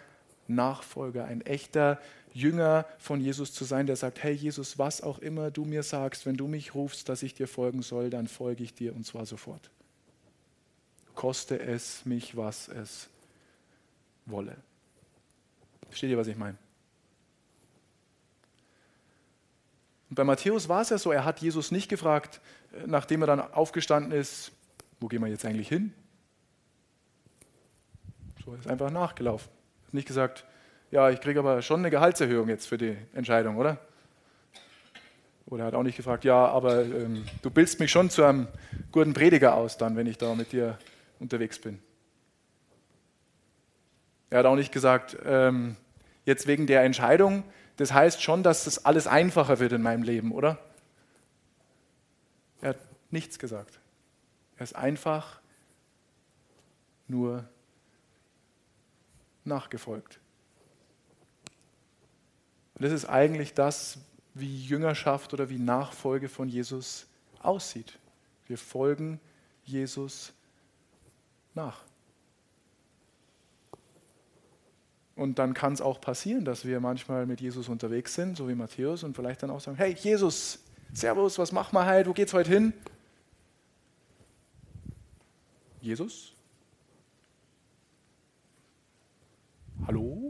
[0.48, 1.98] Nachfolger, ein echter
[2.34, 6.26] Jünger von Jesus zu sein, der sagt, hey Jesus, was auch immer du mir sagst,
[6.26, 9.26] wenn du mich rufst, dass ich dir folgen soll, dann folge ich dir und zwar
[9.26, 9.70] sofort.
[11.14, 13.08] Koste es mich, was es
[14.26, 14.56] wolle.
[15.88, 16.56] Versteht ihr, was ich meine?
[20.12, 22.42] Und bei Matthäus war es ja so, er hat Jesus nicht gefragt,
[22.74, 24.52] äh, nachdem er dann aufgestanden ist,
[25.00, 25.94] wo gehen wir jetzt eigentlich hin?
[28.44, 29.50] So, er ist einfach nachgelaufen.
[29.50, 30.44] Er hat nicht gesagt,
[30.90, 33.78] ja, ich kriege aber schon eine Gehaltserhöhung jetzt für die Entscheidung, oder?
[35.46, 38.48] Oder er hat auch nicht gefragt, ja, aber ähm, du bildest mich schon zu einem
[38.90, 40.76] guten Prediger aus, dann, wenn ich da mit dir
[41.20, 41.78] unterwegs bin.
[44.28, 45.76] Er hat auch nicht gesagt, ähm,
[46.26, 47.44] jetzt wegen der Entscheidung,
[47.76, 50.58] das heißt schon, dass das alles einfacher wird in meinem Leben, oder?
[52.60, 52.78] Er hat
[53.10, 53.80] nichts gesagt.
[54.56, 55.40] Er ist einfach
[57.08, 57.48] nur
[59.44, 60.20] nachgefolgt.
[62.74, 63.98] Und das ist eigentlich das,
[64.34, 67.06] wie Jüngerschaft oder wie Nachfolge von Jesus
[67.40, 67.98] aussieht.
[68.46, 69.20] Wir folgen
[69.64, 70.32] Jesus
[71.54, 71.84] nach.
[75.22, 78.56] Und dann kann es auch passieren, dass wir manchmal mit Jesus unterwegs sind, so wie
[78.56, 80.58] Matthäus, und vielleicht dann auch sagen, hey Jesus,
[80.92, 82.72] Servus, was machen wir heute, wo geht's heute hin?
[85.80, 86.32] Jesus?
[89.86, 90.28] Hallo?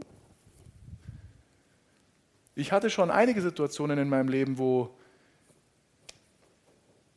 [2.53, 4.93] Ich hatte schon einige Situationen in meinem Leben, wo,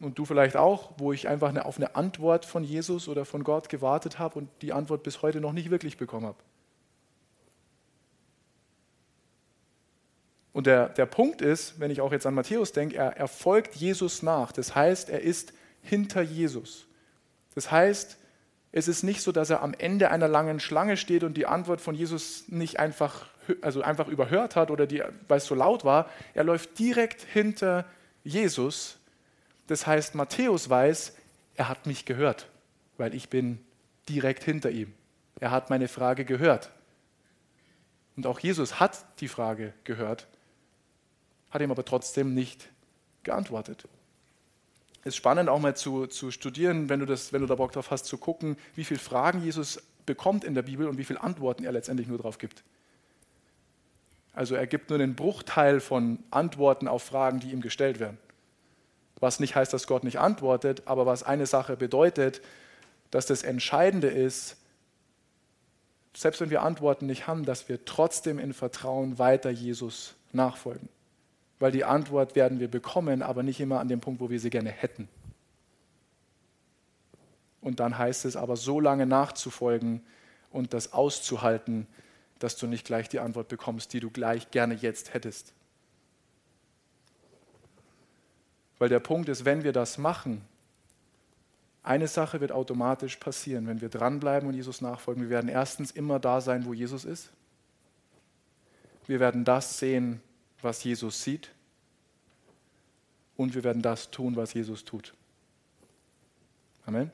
[0.00, 3.68] und du vielleicht auch, wo ich einfach auf eine Antwort von Jesus oder von Gott
[3.68, 6.38] gewartet habe und die Antwort bis heute noch nicht wirklich bekommen habe.
[10.56, 13.74] Und der, der Punkt ist, wenn ich auch jetzt an Matthäus denke, er, er folgt
[13.74, 14.52] Jesus nach.
[14.52, 16.86] Das heißt, er ist hinter Jesus.
[17.54, 18.16] Das heißt,
[18.72, 21.82] es ist nicht so, dass er am Ende einer langen Schlange steht und die Antwort
[21.82, 23.26] von Jesus nicht einfach,
[23.60, 26.08] also einfach überhört hat oder die, weil es so laut war.
[26.32, 27.84] Er läuft direkt hinter
[28.24, 28.96] Jesus.
[29.66, 31.16] Das heißt, Matthäus weiß,
[31.56, 32.48] er hat mich gehört,
[32.96, 33.62] weil ich bin
[34.08, 34.94] direkt hinter ihm.
[35.38, 36.70] Er hat meine Frage gehört.
[38.16, 40.26] Und auch Jesus hat die Frage gehört,
[41.50, 42.68] hat ihm aber trotzdem nicht
[43.22, 43.84] geantwortet.
[45.02, 47.72] Es ist spannend auch mal zu, zu studieren, wenn du, das, wenn du da Bock
[47.72, 51.22] drauf hast, zu gucken, wie viele Fragen Jesus bekommt in der Bibel und wie viele
[51.22, 52.64] Antworten er letztendlich nur darauf gibt.
[54.32, 58.18] Also er gibt nur einen Bruchteil von Antworten auf Fragen, die ihm gestellt werden.
[59.18, 62.42] Was nicht heißt, dass Gott nicht antwortet, aber was eine Sache bedeutet,
[63.10, 64.56] dass das Entscheidende ist,
[66.14, 70.88] selbst wenn wir Antworten nicht haben, dass wir trotzdem in Vertrauen weiter Jesus nachfolgen.
[71.58, 74.50] Weil die Antwort werden wir bekommen, aber nicht immer an dem Punkt, wo wir sie
[74.50, 75.08] gerne hätten.
[77.60, 80.02] Und dann heißt es aber, so lange nachzufolgen
[80.50, 81.86] und das auszuhalten,
[82.38, 85.52] dass du nicht gleich die Antwort bekommst, die du gleich gerne jetzt hättest.
[88.78, 90.42] Weil der Punkt ist, wenn wir das machen,
[91.82, 95.22] eine Sache wird automatisch passieren, wenn wir dranbleiben und Jesus nachfolgen.
[95.22, 97.30] Wir werden erstens immer da sein, wo Jesus ist.
[99.06, 100.20] Wir werden das sehen,
[100.62, 101.50] was Jesus sieht.
[103.36, 105.12] Und wir werden das tun, was Jesus tut.
[106.86, 107.10] Amen.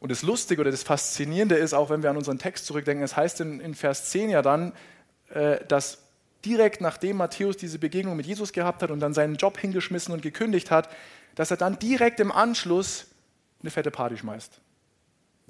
[0.00, 3.16] Und das Lustige oder das Faszinierende ist, auch wenn wir an unseren Text zurückdenken, es
[3.16, 4.72] heißt in, in Vers 10 ja dann,
[5.30, 5.98] äh, dass
[6.44, 10.22] direkt nachdem Matthäus diese Begegnung mit Jesus gehabt hat und dann seinen Job hingeschmissen und
[10.22, 10.88] gekündigt hat,
[11.34, 13.06] dass er dann direkt im Anschluss
[13.60, 14.60] eine fette Party schmeißt.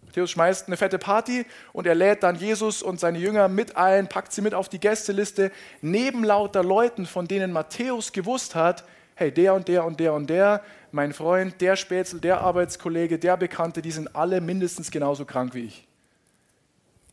[0.09, 4.09] Matthäus schmeißt eine fette Party und er lädt dann Jesus und seine Jünger mit ein,
[4.09, 9.31] packt sie mit auf die Gästeliste, neben lauter Leuten, von denen Matthäus gewusst hat, hey,
[9.31, 13.83] der und der und der und der, mein Freund, der Spätzl, der Arbeitskollege, der Bekannte,
[13.83, 15.87] die sind alle mindestens genauso krank wie ich.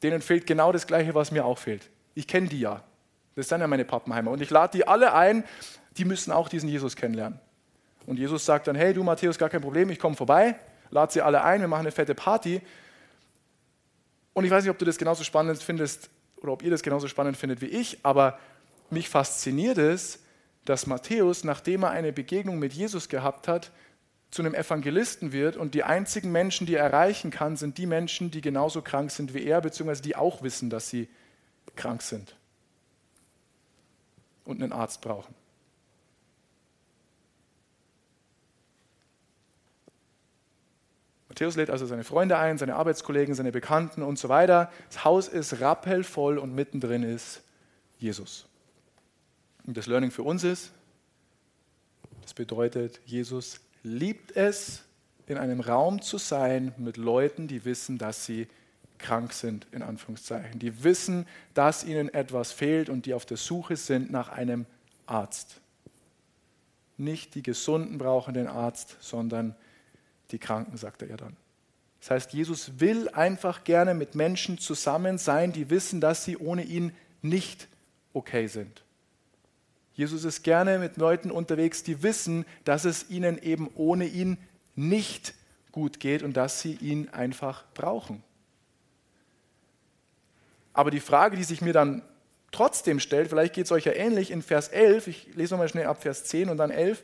[0.01, 1.89] Denen fehlt genau das Gleiche, was mir auch fehlt.
[2.13, 2.81] Ich kenne die ja.
[3.36, 4.31] Das sind ja meine Pappenheimer.
[4.31, 5.43] Und ich lade die alle ein,
[5.97, 7.39] die müssen auch diesen Jesus kennenlernen.
[8.05, 10.55] Und Jesus sagt dann, hey du Matthäus, gar kein Problem, ich komme vorbei,
[10.91, 12.62] lade sie alle ein, wir machen eine fette Party.
[14.36, 16.10] Und ich weiß nicht, ob du das genauso spannend findest
[16.41, 18.38] oder ob ihr das genauso spannend findet wie ich, aber
[18.89, 20.19] mich fasziniert es,
[20.65, 23.71] dass Matthäus, nachdem er eine Begegnung mit Jesus gehabt hat,
[24.32, 28.30] zu einem Evangelisten wird und die einzigen Menschen, die er erreichen kann, sind die Menschen,
[28.30, 31.08] die genauso krank sind wie er, beziehungsweise die auch wissen, dass sie
[31.78, 32.36] krank sind
[34.43, 35.34] und einen Arzt brauchen.
[41.36, 44.71] Matthäus lädt also seine Freunde ein, seine Arbeitskollegen, seine Bekannten und so weiter.
[44.88, 47.41] Das Haus ist rappelvoll und mittendrin ist
[48.00, 48.48] Jesus.
[49.65, 50.71] Und das Learning für uns ist,
[52.21, 54.84] das bedeutet, Jesus liebt es,
[55.28, 58.48] in einem Raum zu sein mit Leuten, die wissen, dass sie
[58.98, 60.58] krank sind, in Anführungszeichen.
[60.60, 64.65] Die wissen, dass ihnen etwas fehlt und die auf der Suche sind nach einem
[65.06, 65.60] Arzt.
[66.95, 69.54] Nicht die Gesunden brauchen den Arzt, sondern
[70.32, 71.36] die Kranken, sagt er dann.
[72.00, 76.64] Das heißt, Jesus will einfach gerne mit Menschen zusammen sein, die wissen, dass sie ohne
[76.64, 77.68] ihn nicht
[78.14, 78.84] okay sind.
[79.94, 84.38] Jesus ist gerne mit Leuten unterwegs, die wissen, dass es ihnen eben ohne ihn
[84.76, 85.34] nicht
[85.72, 88.22] gut geht und dass sie ihn einfach brauchen.
[90.74, 92.02] Aber die Frage, die sich mir dann
[92.52, 95.88] trotzdem stellt, vielleicht geht es euch ja ähnlich, in Vers 11, ich lese nochmal schnell
[95.88, 97.02] ab Vers 10 und dann 11,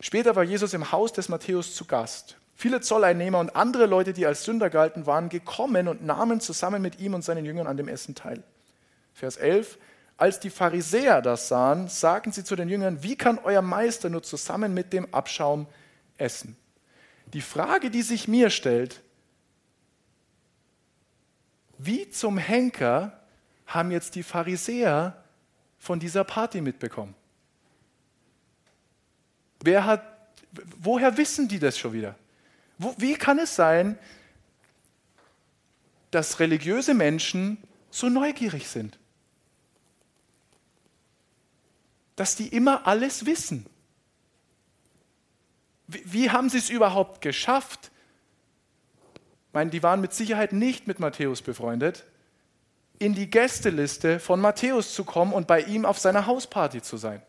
[0.00, 2.36] später war Jesus im Haus des Matthäus zu Gast.
[2.60, 6.98] Viele Zolleinnehmer und andere Leute, die als Sünder galten, waren gekommen und nahmen zusammen mit
[6.98, 8.42] ihm und seinen Jüngern an dem Essen teil.
[9.14, 9.78] Vers 11.
[10.16, 14.24] Als die Pharisäer das sahen, sagten sie zu den Jüngern, wie kann euer Meister nur
[14.24, 15.68] zusammen mit dem Abschaum
[16.16, 16.56] essen?
[17.32, 19.02] Die Frage, die sich mir stellt,
[21.78, 23.20] wie zum Henker
[23.68, 25.22] haben jetzt die Pharisäer
[25.78, 27.14] von dieser Party mitbekommen?
[29.62, 30.02] Wer hat,
[30.80, 32.16] woher wissen die das schon wieder?
[32.78, 33.98] Wo, wie kann es sein,
[36.10, 37.58] dass religiöse Menschen
[37.90, 38.98] so neugierig sind?
[42.16, 43.66] Dass die immer alles wissen.
[45.88, 47.90] Wie, wie haben sie es überhaupt geschafft?
[49.14, 52.04] Ich meine, die waren mit Sicherheit nicht mit Matthäus befreundet,
[52.98, 57.22] in die Gästeliste von Matthäus zu kommen und bei ihm auf seiner Hausparty zu sein.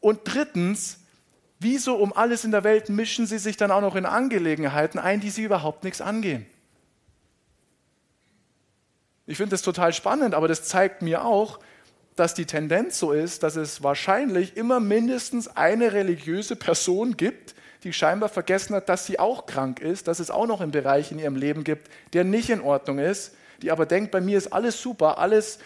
[0.00, 0.97] Und drittens,
[1.60, 5.20] Wieso um alles in der Welt mischen sie sich dann auch noch in Angelegenheiten ein,
[5.20, 6.46] die sie überhaupt nichts angehen?
[9.26, 11.58] Ich finde das total spannend, aber das zeigt mir auch,
[12.16, 17.92] dass die Tendenz so ist, dass es wahrscheinlich immer mindestens eine religiöse Person gibt, die
[17.92, 21.18] scheinbar vergessen hat, dass sie auch krank ist, dass es auch noch einen Bereich in
[21.18, 24.80] ihrem Leben gibt, der nicht in Ordnung ist, die aber denkt, bei mir ist alles
[24.80, 25.58] super, alles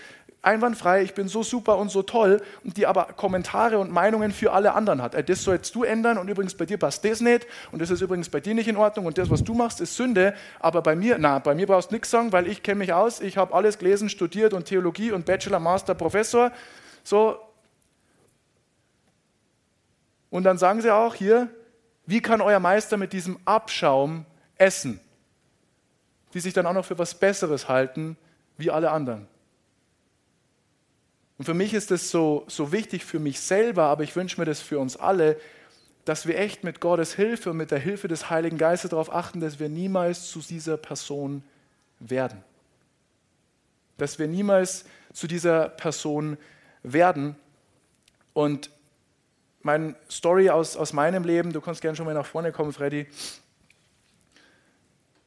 [0.42, 4.52] einwandfrei, ich bin so super und so toll und die aber Kommentare und Meinungen für
[4.52, 5.14] alle anderen hat.
[5.14, 8.00] Äh, das sollst du ändern und übrigens bei dir passt das nicht und das ist
[8.00, 10.96] übrigens bei dir nicht in Ordnung und das, was du machst, ist Sünde, aber bei
[10.96, 13.54] mir, na, bei mir brauchst du nichts sagen, weil ich kenne mich aus, ich habe
[13.54, 16.50] alles gelesen, studiert und Theologie und Bachelor, Master, Professor,
[17.04, 17.38] so.
[20.30, 21.48] Und dann sagen sie auch hier,
[22.06, 24.24] wie kann euer Meister mit diesem Abschaum
[24.56, 24.98] essen?
[26.34, 28.16] Die sich dann auch noch für was Besseres halten
[28.56, 29.28] wie alle anderen.
[31.38, 34.44] Und für mich ist es so, so wichtig für mich selber, aber ich wünsche mir
[34.44, 35.36] das für uns alle,
[36.04, 39.40] dass wir echt mit Gottes Hilfe und mit der Hilfe des Heiligen Geistes darauf achten,
[39.40, 41.42] dass wir niemals zu dieser Person
[42.00, 42.42] werden.
[43.98, 46.38] Dass wir niemals zu dieser Person
[46.82, 47.36] werden.
[48.32, 48.70] Und
[49.62, 53.06] meine Story aus, aus meinem Leben, du kannst gerne schon mal nach vorne kommen, Freddy.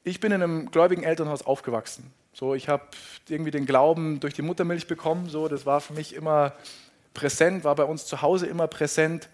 [0.03, 2.13] Ich bin in einem gläubigen Elternhaus aufgewachsen.
[2.37, 2.83] So, ich habe
[3.29, 5.29] irgendwie den Glauben durch die Muttermilch bekommen.
[5.29, 6.51] So, das war für mich immer
[7.13, 9.29] präsent, war bei uns zu Hause immer präsent.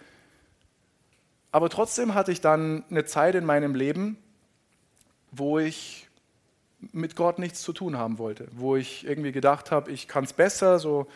[1.52, 4.18] Aber trotzdem hatte ich dann eine Zeit in meinem Leben,
[5.32, 6.10] wo ich
[6.92, 10.34] mit Gott nichts zu tun haben wollte, wo ich irgendwie gedacht habe, ich kann es
[10.34, 11.08] besser, so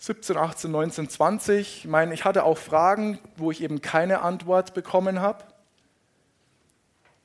[0.00, 1.78] 17, 18, 19, 20.
[1.78, 5.44] Ich meine, ich hatte auch Fragen, wo ich eben keine Antwort bekommen habe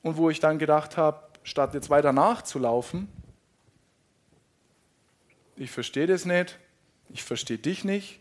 [0.02, 3.10] und wo ich dann gedacht habe, statt jetzt weiter nachzulaufen,
[5.60, 6.58] ich verstehe das nicht,
[7.10, 8.19] ich verstehe dich nicht.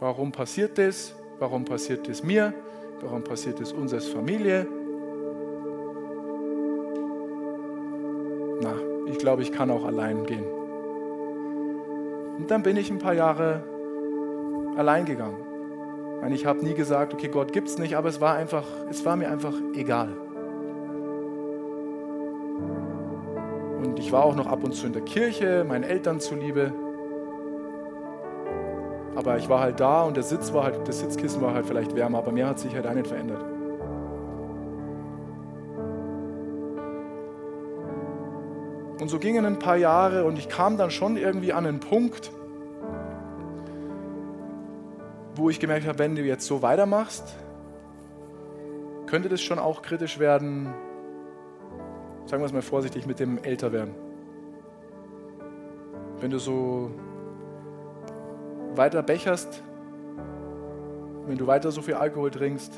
[0.00, 1.14] Warum passiert das?
[1.38, 2.52] Warum passiert das mir?
[3.00, 4.66] Warum passiert das uns als Familie?
[8.60, 8.74] Na,
[9.06, 10.44] ich glaube, ich kann auch allein gehen.
[12.38, 13.62] Und dann bin ich ein paar Jahre
[14.76, 15.38] allein gegangen.
[16.32, 19.14] Ich habe nie gesagt, okay, Gott gibt es nicht, aber es war einfach, es war
[19.14, 20.16] mir einfach egal.
[23.84, 26.72] Und ich war auch noch ab und zu in der Kirche, meinen Eltern zuliebe.
[29.14, 31.94] Aber ich war halt da und der Sitz war halt, das Sitzkissen war halt vielleicht
[31.94, 33.44] wärmer, aber mir hat sich halt auch nicht verändert.
[39.00, 42.32] Und so gingen ein paar Jahre und ich kam dann schon irgendwie an einen Punkt,
[45.34, 47.34] wo ich gemerkt habe, wenn du jetzt so weitermachst,
[49.06, 50.72] könnte das schon auch kritisch werden,
[52.34, 53.94] sagen wir es mal vorsichtig, mit dem Älterwerden.
[56.18, 56.90] Wenn du so
[58.74, 59.62] weiter becherst,
[61.26, 62.72] wenn du weiter so viel Alkohol trinkst,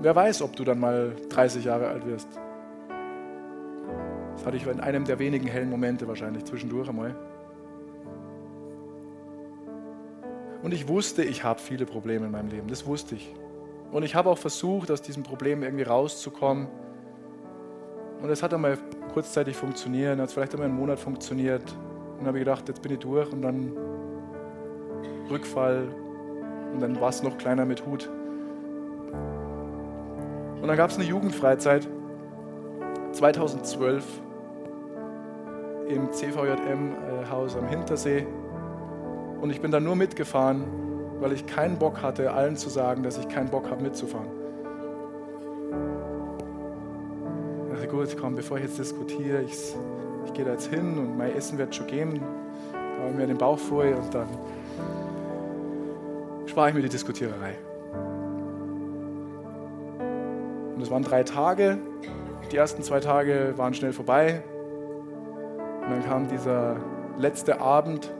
[0.00, 2.28] wer weiß, ob du dann mal 30 Jahre alt wirst.
[4.32, 7.14] Das hatte ich in einem der wenigen hellen Momente wahrscheinlich zwischendurch einmal.
[10.62, 12.68] Und ich wusste, ich habe viele Probleme in meinem Leben.
[12.68, 13.30] Das wusste ich.
[13.90, 16.68] Und ich habe auch versucht, aus diesem Problem irgendwie rauszukommen.
[18.22, 18.78] Und es hat einmal
[19.12, 21.62] kurzzeitig funktioniert, hat vielleicht einmal einen Monat funktioniert.
[21.62, 23.72] Und dann habe ich gedacht, jetzt bin ich durch und dann
[25.28, 25.88] Rückfall
[26.72, 28.08] und dann war es noch kleiner mit Hut.
[30.60, 31.88] Und dann gab es eine Jugendfreizeit
[33.10, 34.04] 2012
[35.88, 38.24] im CVJM-Haus am Hintersee.
[39.40, 40.64] Und ich bin da nur mitgefahren,
[41.18, 44.41] weil ich keinen Bock hatte, allen zu sagen, dass ich keinen Bock habe mitzufahren.
[47.92, 49.76] Gut, komm, bevor ich jetzt diskutiere, ich,
[50.24, 52.22] ich gehe da jetzt hin und mein Essen wird schon geben,
[53.02, 54.26] habe mir den Bauch voll und dann
[56.46, 57.58] spare ich mir die Diskutiererei.
[60.74, 61.78] Und es waren drei Tage.
[62.50, 64.42] Die ersten zwei Tage waren schnell vorbei.
[65.84, 66.76] Und dann kam dieser
[67.18, 68.10] letzte Abend.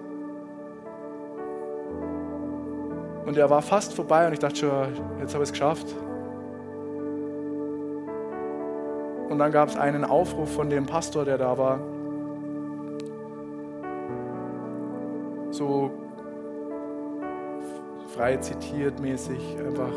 [3.25, 5.87] Und er war fast vorbei und ich dachte schon, jetzt habe ich es geschafft.
[9.33, 11.81] Und dann gab es einen Aufruf von dem Pastor, der da war.
[15.51, 15.91] So
[18.09, 19.95] frei zitiert mäßig, einfach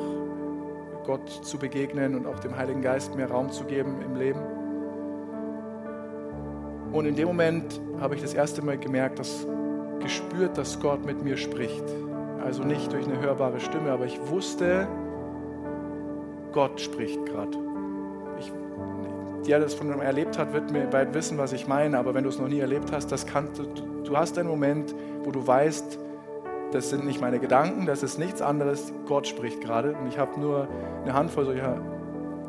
[1.06, 4.40] Gott zu begegnen und auch dem Heiligen Geist mehr Raum zu geben im Leben.
[6.94, 9.46] Und in dem Moment habe ich das erste Mal gemerkt, dass
[10.00, 11.84] gespürt, dass Gott mit mir spricht.
[12.42, 14.88] Also nicht durch eine hörbare Stimme, aber ich wusste,
[16.54, 17.65] Gott spricht gerade
[19.48, 21.98] der das von erlebt hat, wird mir bald wissen, was ich meine.
[21.98, 23.64] Aber wenn du es noch nie erlebt hast, das kann, du,
[24.04, 24.94] du hast einen Moment,
[25.24, 26.00] wo du weißt,
[26.72, 28.92] das sind nicht meine Gedanken, das ist nichts anderes.
[29.06, 29.96] Gott spricht gerade.
[29.96, 30.68] Und ich habe nur
[31.04, 31.80] eine Handvoll solcher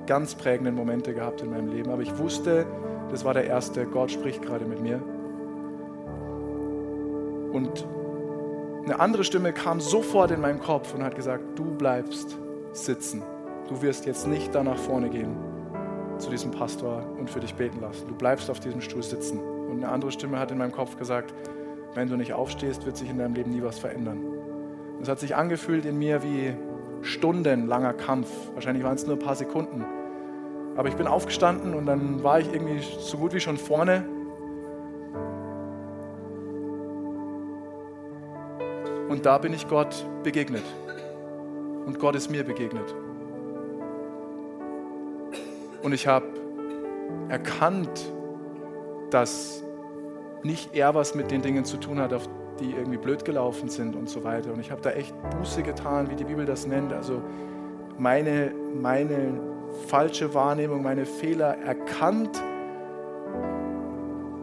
[0.06, 1.90] ganz prägenden Momente gehabt in meinem Leben.
[1.90, 2.66] Aber ich wusste,
[3.10, 5.00] das war der erste, Gott spricht gerade mit mir.
[7.52, 7.86] Und
[8.84, 12.36] eine andere Stimme kam sofort in meinen Kopf und hat gesagt, du bleibst
[12.72, 13.22] sitzen.
[13.68, 15.55] Du wirst jetzt nicht da nach vorne gehen
[16.18, 18.06] zu diesem Pastor und für dich beten lassen.
[18.08, 19.38] Du bleibst auf diesem Stuhl sitzen.
[19.38, 21.34] Und eine andere Stimme hat in meinem Kopf gesagt,
[21.94, 24.18] wenn du nicht aufstehst, wird sich in deinem Leben nie was verändern.
[25.00, 26.54] Es hat sich angefühlt in mir wie
[27.02, 28.28] stundenlanger Kampf.
[28.54, 29.84] Wahrscheinlich waren es nur ein paar Sekunden.
[30.76, 34.04] Aber ich bin aufgestanden und dann war ich irgendwie so gut wie schon vorne.
[39.08, 40.64] Und da bin ich Gott begegnet.
[41.86, 42.94] Und Gott ist mir begegnet.
[45.86, 46.26] Und ich habe
[47.28, 48.12] erkannt,
[49.10, 49.62] dass
[50.42, 52.28] nicht er was mit den Dingen zu tun hat, auf
[52.58, 54.52] die irgendwie blöd gelaufen sind und so weiter.
[54.52, 56.92] Und ich habe da echt Buße getan, wie die Bibel das nennt.
[56.92, 57.22] Also
[57.98, 59.38] meine, meine
[59.86, 62.42] falsche Wahrnehmung, meine Fehler erkannt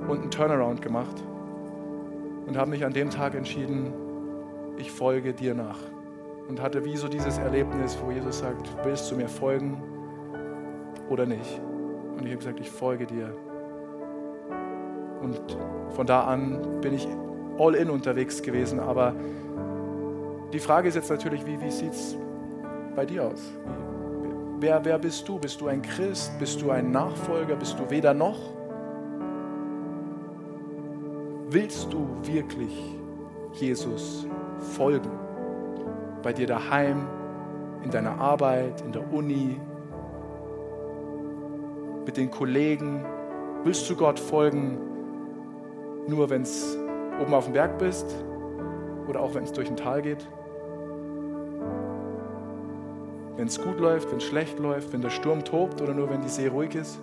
[0.08, 1.22] und einen Turnaround gemacht.
[2.46, 3.92] Und habe mich an dem Tag entschieden,
[4.78, 5.80] ich folge dir nach.
[6.48, 9.84] Und hatte wie so dieses Erlebnis, wo Jesus sagt, willst du mir folgen
[11.10, 11.62] oder nicht?
[12.18, 13.36] Und ich habe gesagt, ich folge dir.
[15.22, 15.40] Und
[15.96, 17.08] von da an bin ich
[17.58, 18.80] all in unterwegs gewesen.
[18.80, 19.16] Aber
[20.52, 22.16] die Frage ist jetzt natürlich, wie, wie sieht es
[22.96, 23.52] bei dir aus?
[24.60, 25.40] Wer, wer bist du?
[25.40, 26.32] Bist du ein Christ?
[26.40, 27.56] Bist du ein Nachfolger?
[27.56, 28.40] Bist du weder noch?
[31.50, 32.96] Willst du wirklich
[33.54, 34.26] Jesus
[34.76, 35.12] folgen?
[36.22, 37.08] Bei dir daheim,
[37.84, 39.60] in deiner Arbeit, in der Uni,
[42.06, 43.06] mit den Kollegen?
[43.64, 44.78] Willst du Gott folgen,
[46.08, 46.78] nur wenn es
[47.22, 48.06] oben auf dem Berg bist
[49.08, 50.28] oder auch wenn es durch ein Tal geht.
[53.36, 56.22] Wenn es gut läuft, wenn es schlecht läuft, wenn der Sturm tobt oder nur wenn
[56.22, 57.00] die See ruhig ist.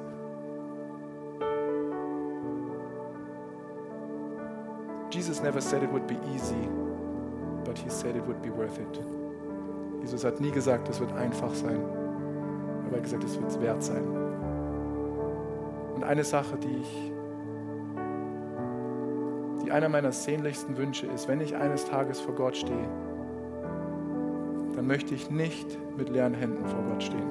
[5.11, 6.69] Jesus never said it would be easy,
[7.65, 9.01] but he said it would be worth it.
[10.01, 11.81] Jesus hat nie gesagt, es wird einfach sein,
[12.87, 14.20] aber er hat gesagt, es wird es wert sein.
[16.01, 16.83] Und eine Sache, die
[19.63, 22.89] ich einer meiner sehnlichsten Wünsche ist, wenn ich eines Tages vor Gott stehe,
[24.75, 27.29] dann möchte ich nicht mit leeren Händen vor Gott stehen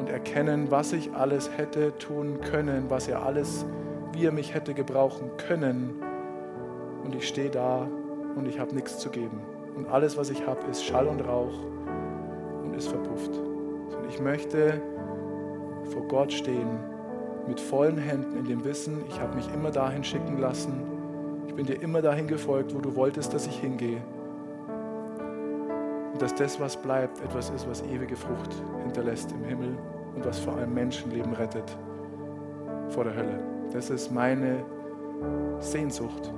[0.00, 3.64] und erkennen, was ich alles hätte tun können, was er alles,
[4.14, 5.94] wie er mich hätte gebrauchen können.
[7.04, 7.86] Und ich stehe da
[8.34, 9.40] und ich habe nichts zu geben.
[9.76, 11.54] Und alles, was ich habe, ist Schall und Rauch
[12.64, 13.38] und ist verpufft.
[13.38, 14.82] Und ich möchte
[15.84, 16.99] vor Gott stehen
[17.46, 20.82] mit vollen Händen in dem Wissen, ich habe mich immer dahin schicken lassen,
[21.46, 24.00] ich bin dir immer dahin gefolgt, wo du wolltest, dass ich hingehe.
[26.12, 29.76] Und dass das, was bleibt, etwas ist, was ewige Frucht hinterlässt im Himmel
[30.14, 31.76] und was vor allem Menschenleben rettet
[32.88, 33.38] vor der Hölle.
[33.72, 34.64] Das ist meine
[35.58, 36.32] Sehnsucht.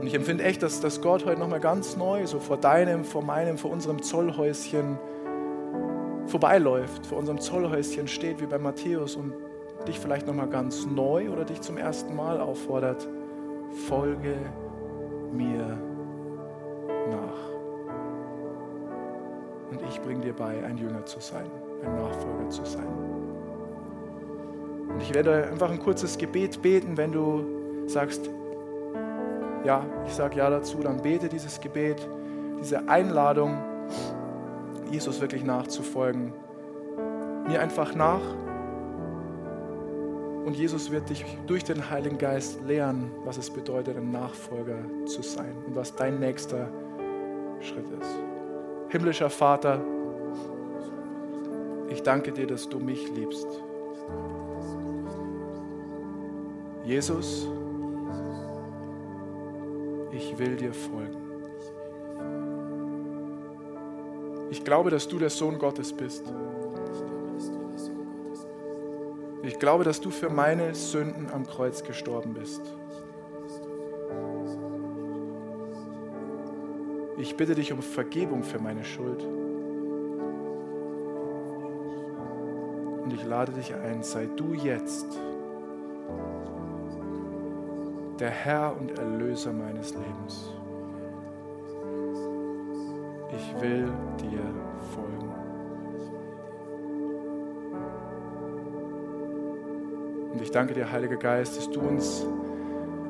[0.00, 3.22] Und ich empfinde echt, dass, dass Gott heute nochmal ganz neu so vor deinem, vor
[3.22, 4.98] meinem, vor unserem Zollhäuschen
[6.26, 9.32] vorbeiläuft, vor unserem Zollhäuschen steht wie bei Matthäus und
[9.86, 13.06] dich vielleicht nochmal ganz neu oder dich zum ersten Mal auffordert,
[13.88, 14.36] folge
[15.32, 15.78] mir
[17.10, 17.54] nach.
[19.70, 21.50] Und ich bringe dir bei, ein Jünger zu sein,
[21.84, 22.86] ein Nachfolger zu sein.
[24.88, 28.30] Und ich werde einfach ein kurzes Gebet beten, wenn du sagst,
[29.64, 32.06] ja, ich sage ja dazu, dann bete dieses Gebet,
[32.60, 33.56] diese Einladung,
[34.90, 36.32] Jesus wirklich nachzufolgen.
[37.48, 38.20] Mir einfach nach
[40.44, 45.22] und Jesus wird dich durch den Heiligen Geist lehren, was es bedeutet, ein Nachfolger zu
[45.22, 46.70] sein und was dein nächster
[47.60, 48.14] Schritt ist.
[48.90, 49.80] Himmlischer Vater,
[51.88, 53.46] ich danke dir, dass du mich liebst.
[56.84, 57.48] Jesus,
[60.12, 61.24] ich will dir folgen.
[64.50, 66.32] Ich glaube, dass du der Sohn Gottes bist.
[69.46, 72.62] Ich glaube, dass du für meine Sünden am Kreuz gestorben bist.
[77.18, 79.22] Ich bitte dich um Vergebung für meine Schuld.
[83.02, 85.18] Und ich lade dich ein, sei du jetzt
[88.18, 90.54] der Herr und Erlöser meines Lebens.
[93.36, 93.92] Ich will
[94.22, 94.73] dir
[100.54, 102.24] danke dir, Heiliger Geist, dass du uns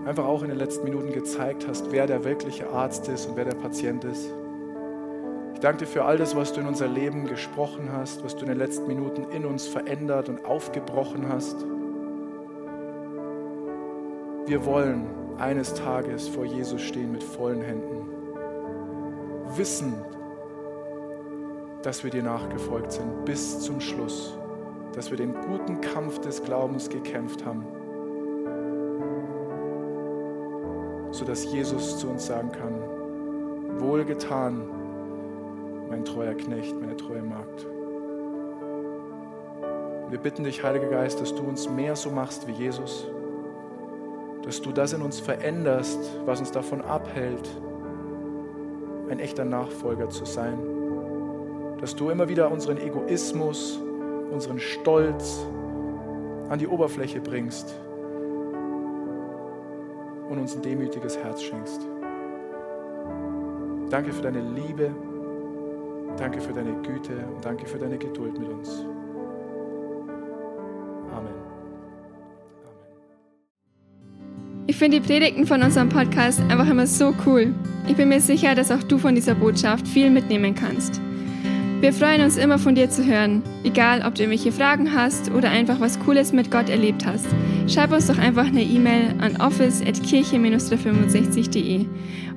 [0.07, 3.45] einfach auch in den letzten Minuten gezeigt hast, wer der wirkliche Arzt ist und wer
[3.45, 4.31] der Patient ist.
[5.53, 8.43] Ich danke dir für all das, was du in unser Leben gesprochen hast, was du
[8.43, 11.57] in den letzten Minuten in uns verändert und aufgebrochen hast.
[14.47, 15.07] Wir wollen
[15.39, 18.09] eines Tages vor Jesus stehen mit vollen Händen,
[19.57, 19.95] wissen,
[21.83, 24.39] dass wir dir nachgefolgt sind bis zum Schluss,
[24.95, 27.65] dass wir den guten Kampf des Glaubens gekämpft haben,
[31.11, 34.63] sodass Jesus zu uns sagen kann, wohlgetan,
[35.89, 37.67] mein treuer Knecht, meine treue Magd.
[40.11, 43.07] Wir bitten dich, Heiliger Geist, dass du uns mehr so machst wie Jesus,
[44.43, 47.49] dass du das in uns veränderst, was uns davon abhält,
[49.11, 50.59] ein echter Nachfolger zu sein,
[51.81, 53.81] dass du immer wieder unseren Egoismus,
[54.31, 55.47] unseren Stolz
[56.49, 57.75] an die Oberfläche bringst
[60.29, 61.81] und uns ein demütiges Herz schenkst.
[63.91, 64.91] Danke für deine Liebe,
[66.17, 68.85] danke für deine Güte und danke für deine Geduld mit uns.
[74.67, 77.55] Ich finde die Predigten von unserem Podcast einfach immer so cool.
[77.87, 81.01] Ich bin mir sicher, dass auch du von dieser Botschaft viel mitnehmen kannst.
[81.85, 85.51] Wir freuen uns immer von dir zu hören, egal ob du irgendwelche Fragen hast oder
[85.51, 87.27] einfach was Cooles mit Gott erlebt hast.
[87.69, 91.85] Schreib uns doch einfach eine E-Mail an office.kirche-365.de.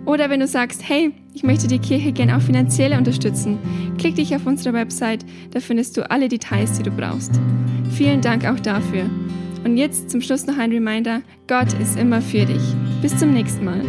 [0.03, 3.57] Oder wenn du sagst, hey, ich möchte die Kirche gerne auch finanziell unterstützen,
[3.97, 7.31] klick dich auf unsere Website, da findest du alle Details, die du brauchst.
[7.93, 9.05] Vielen Dank auch dafür.
[9.63, 12.63] Und jetzt zum Schluss noch ein Reminder, Gott ist immer für dich.
[13.01, 13.79] Bis zum nächsten Mal.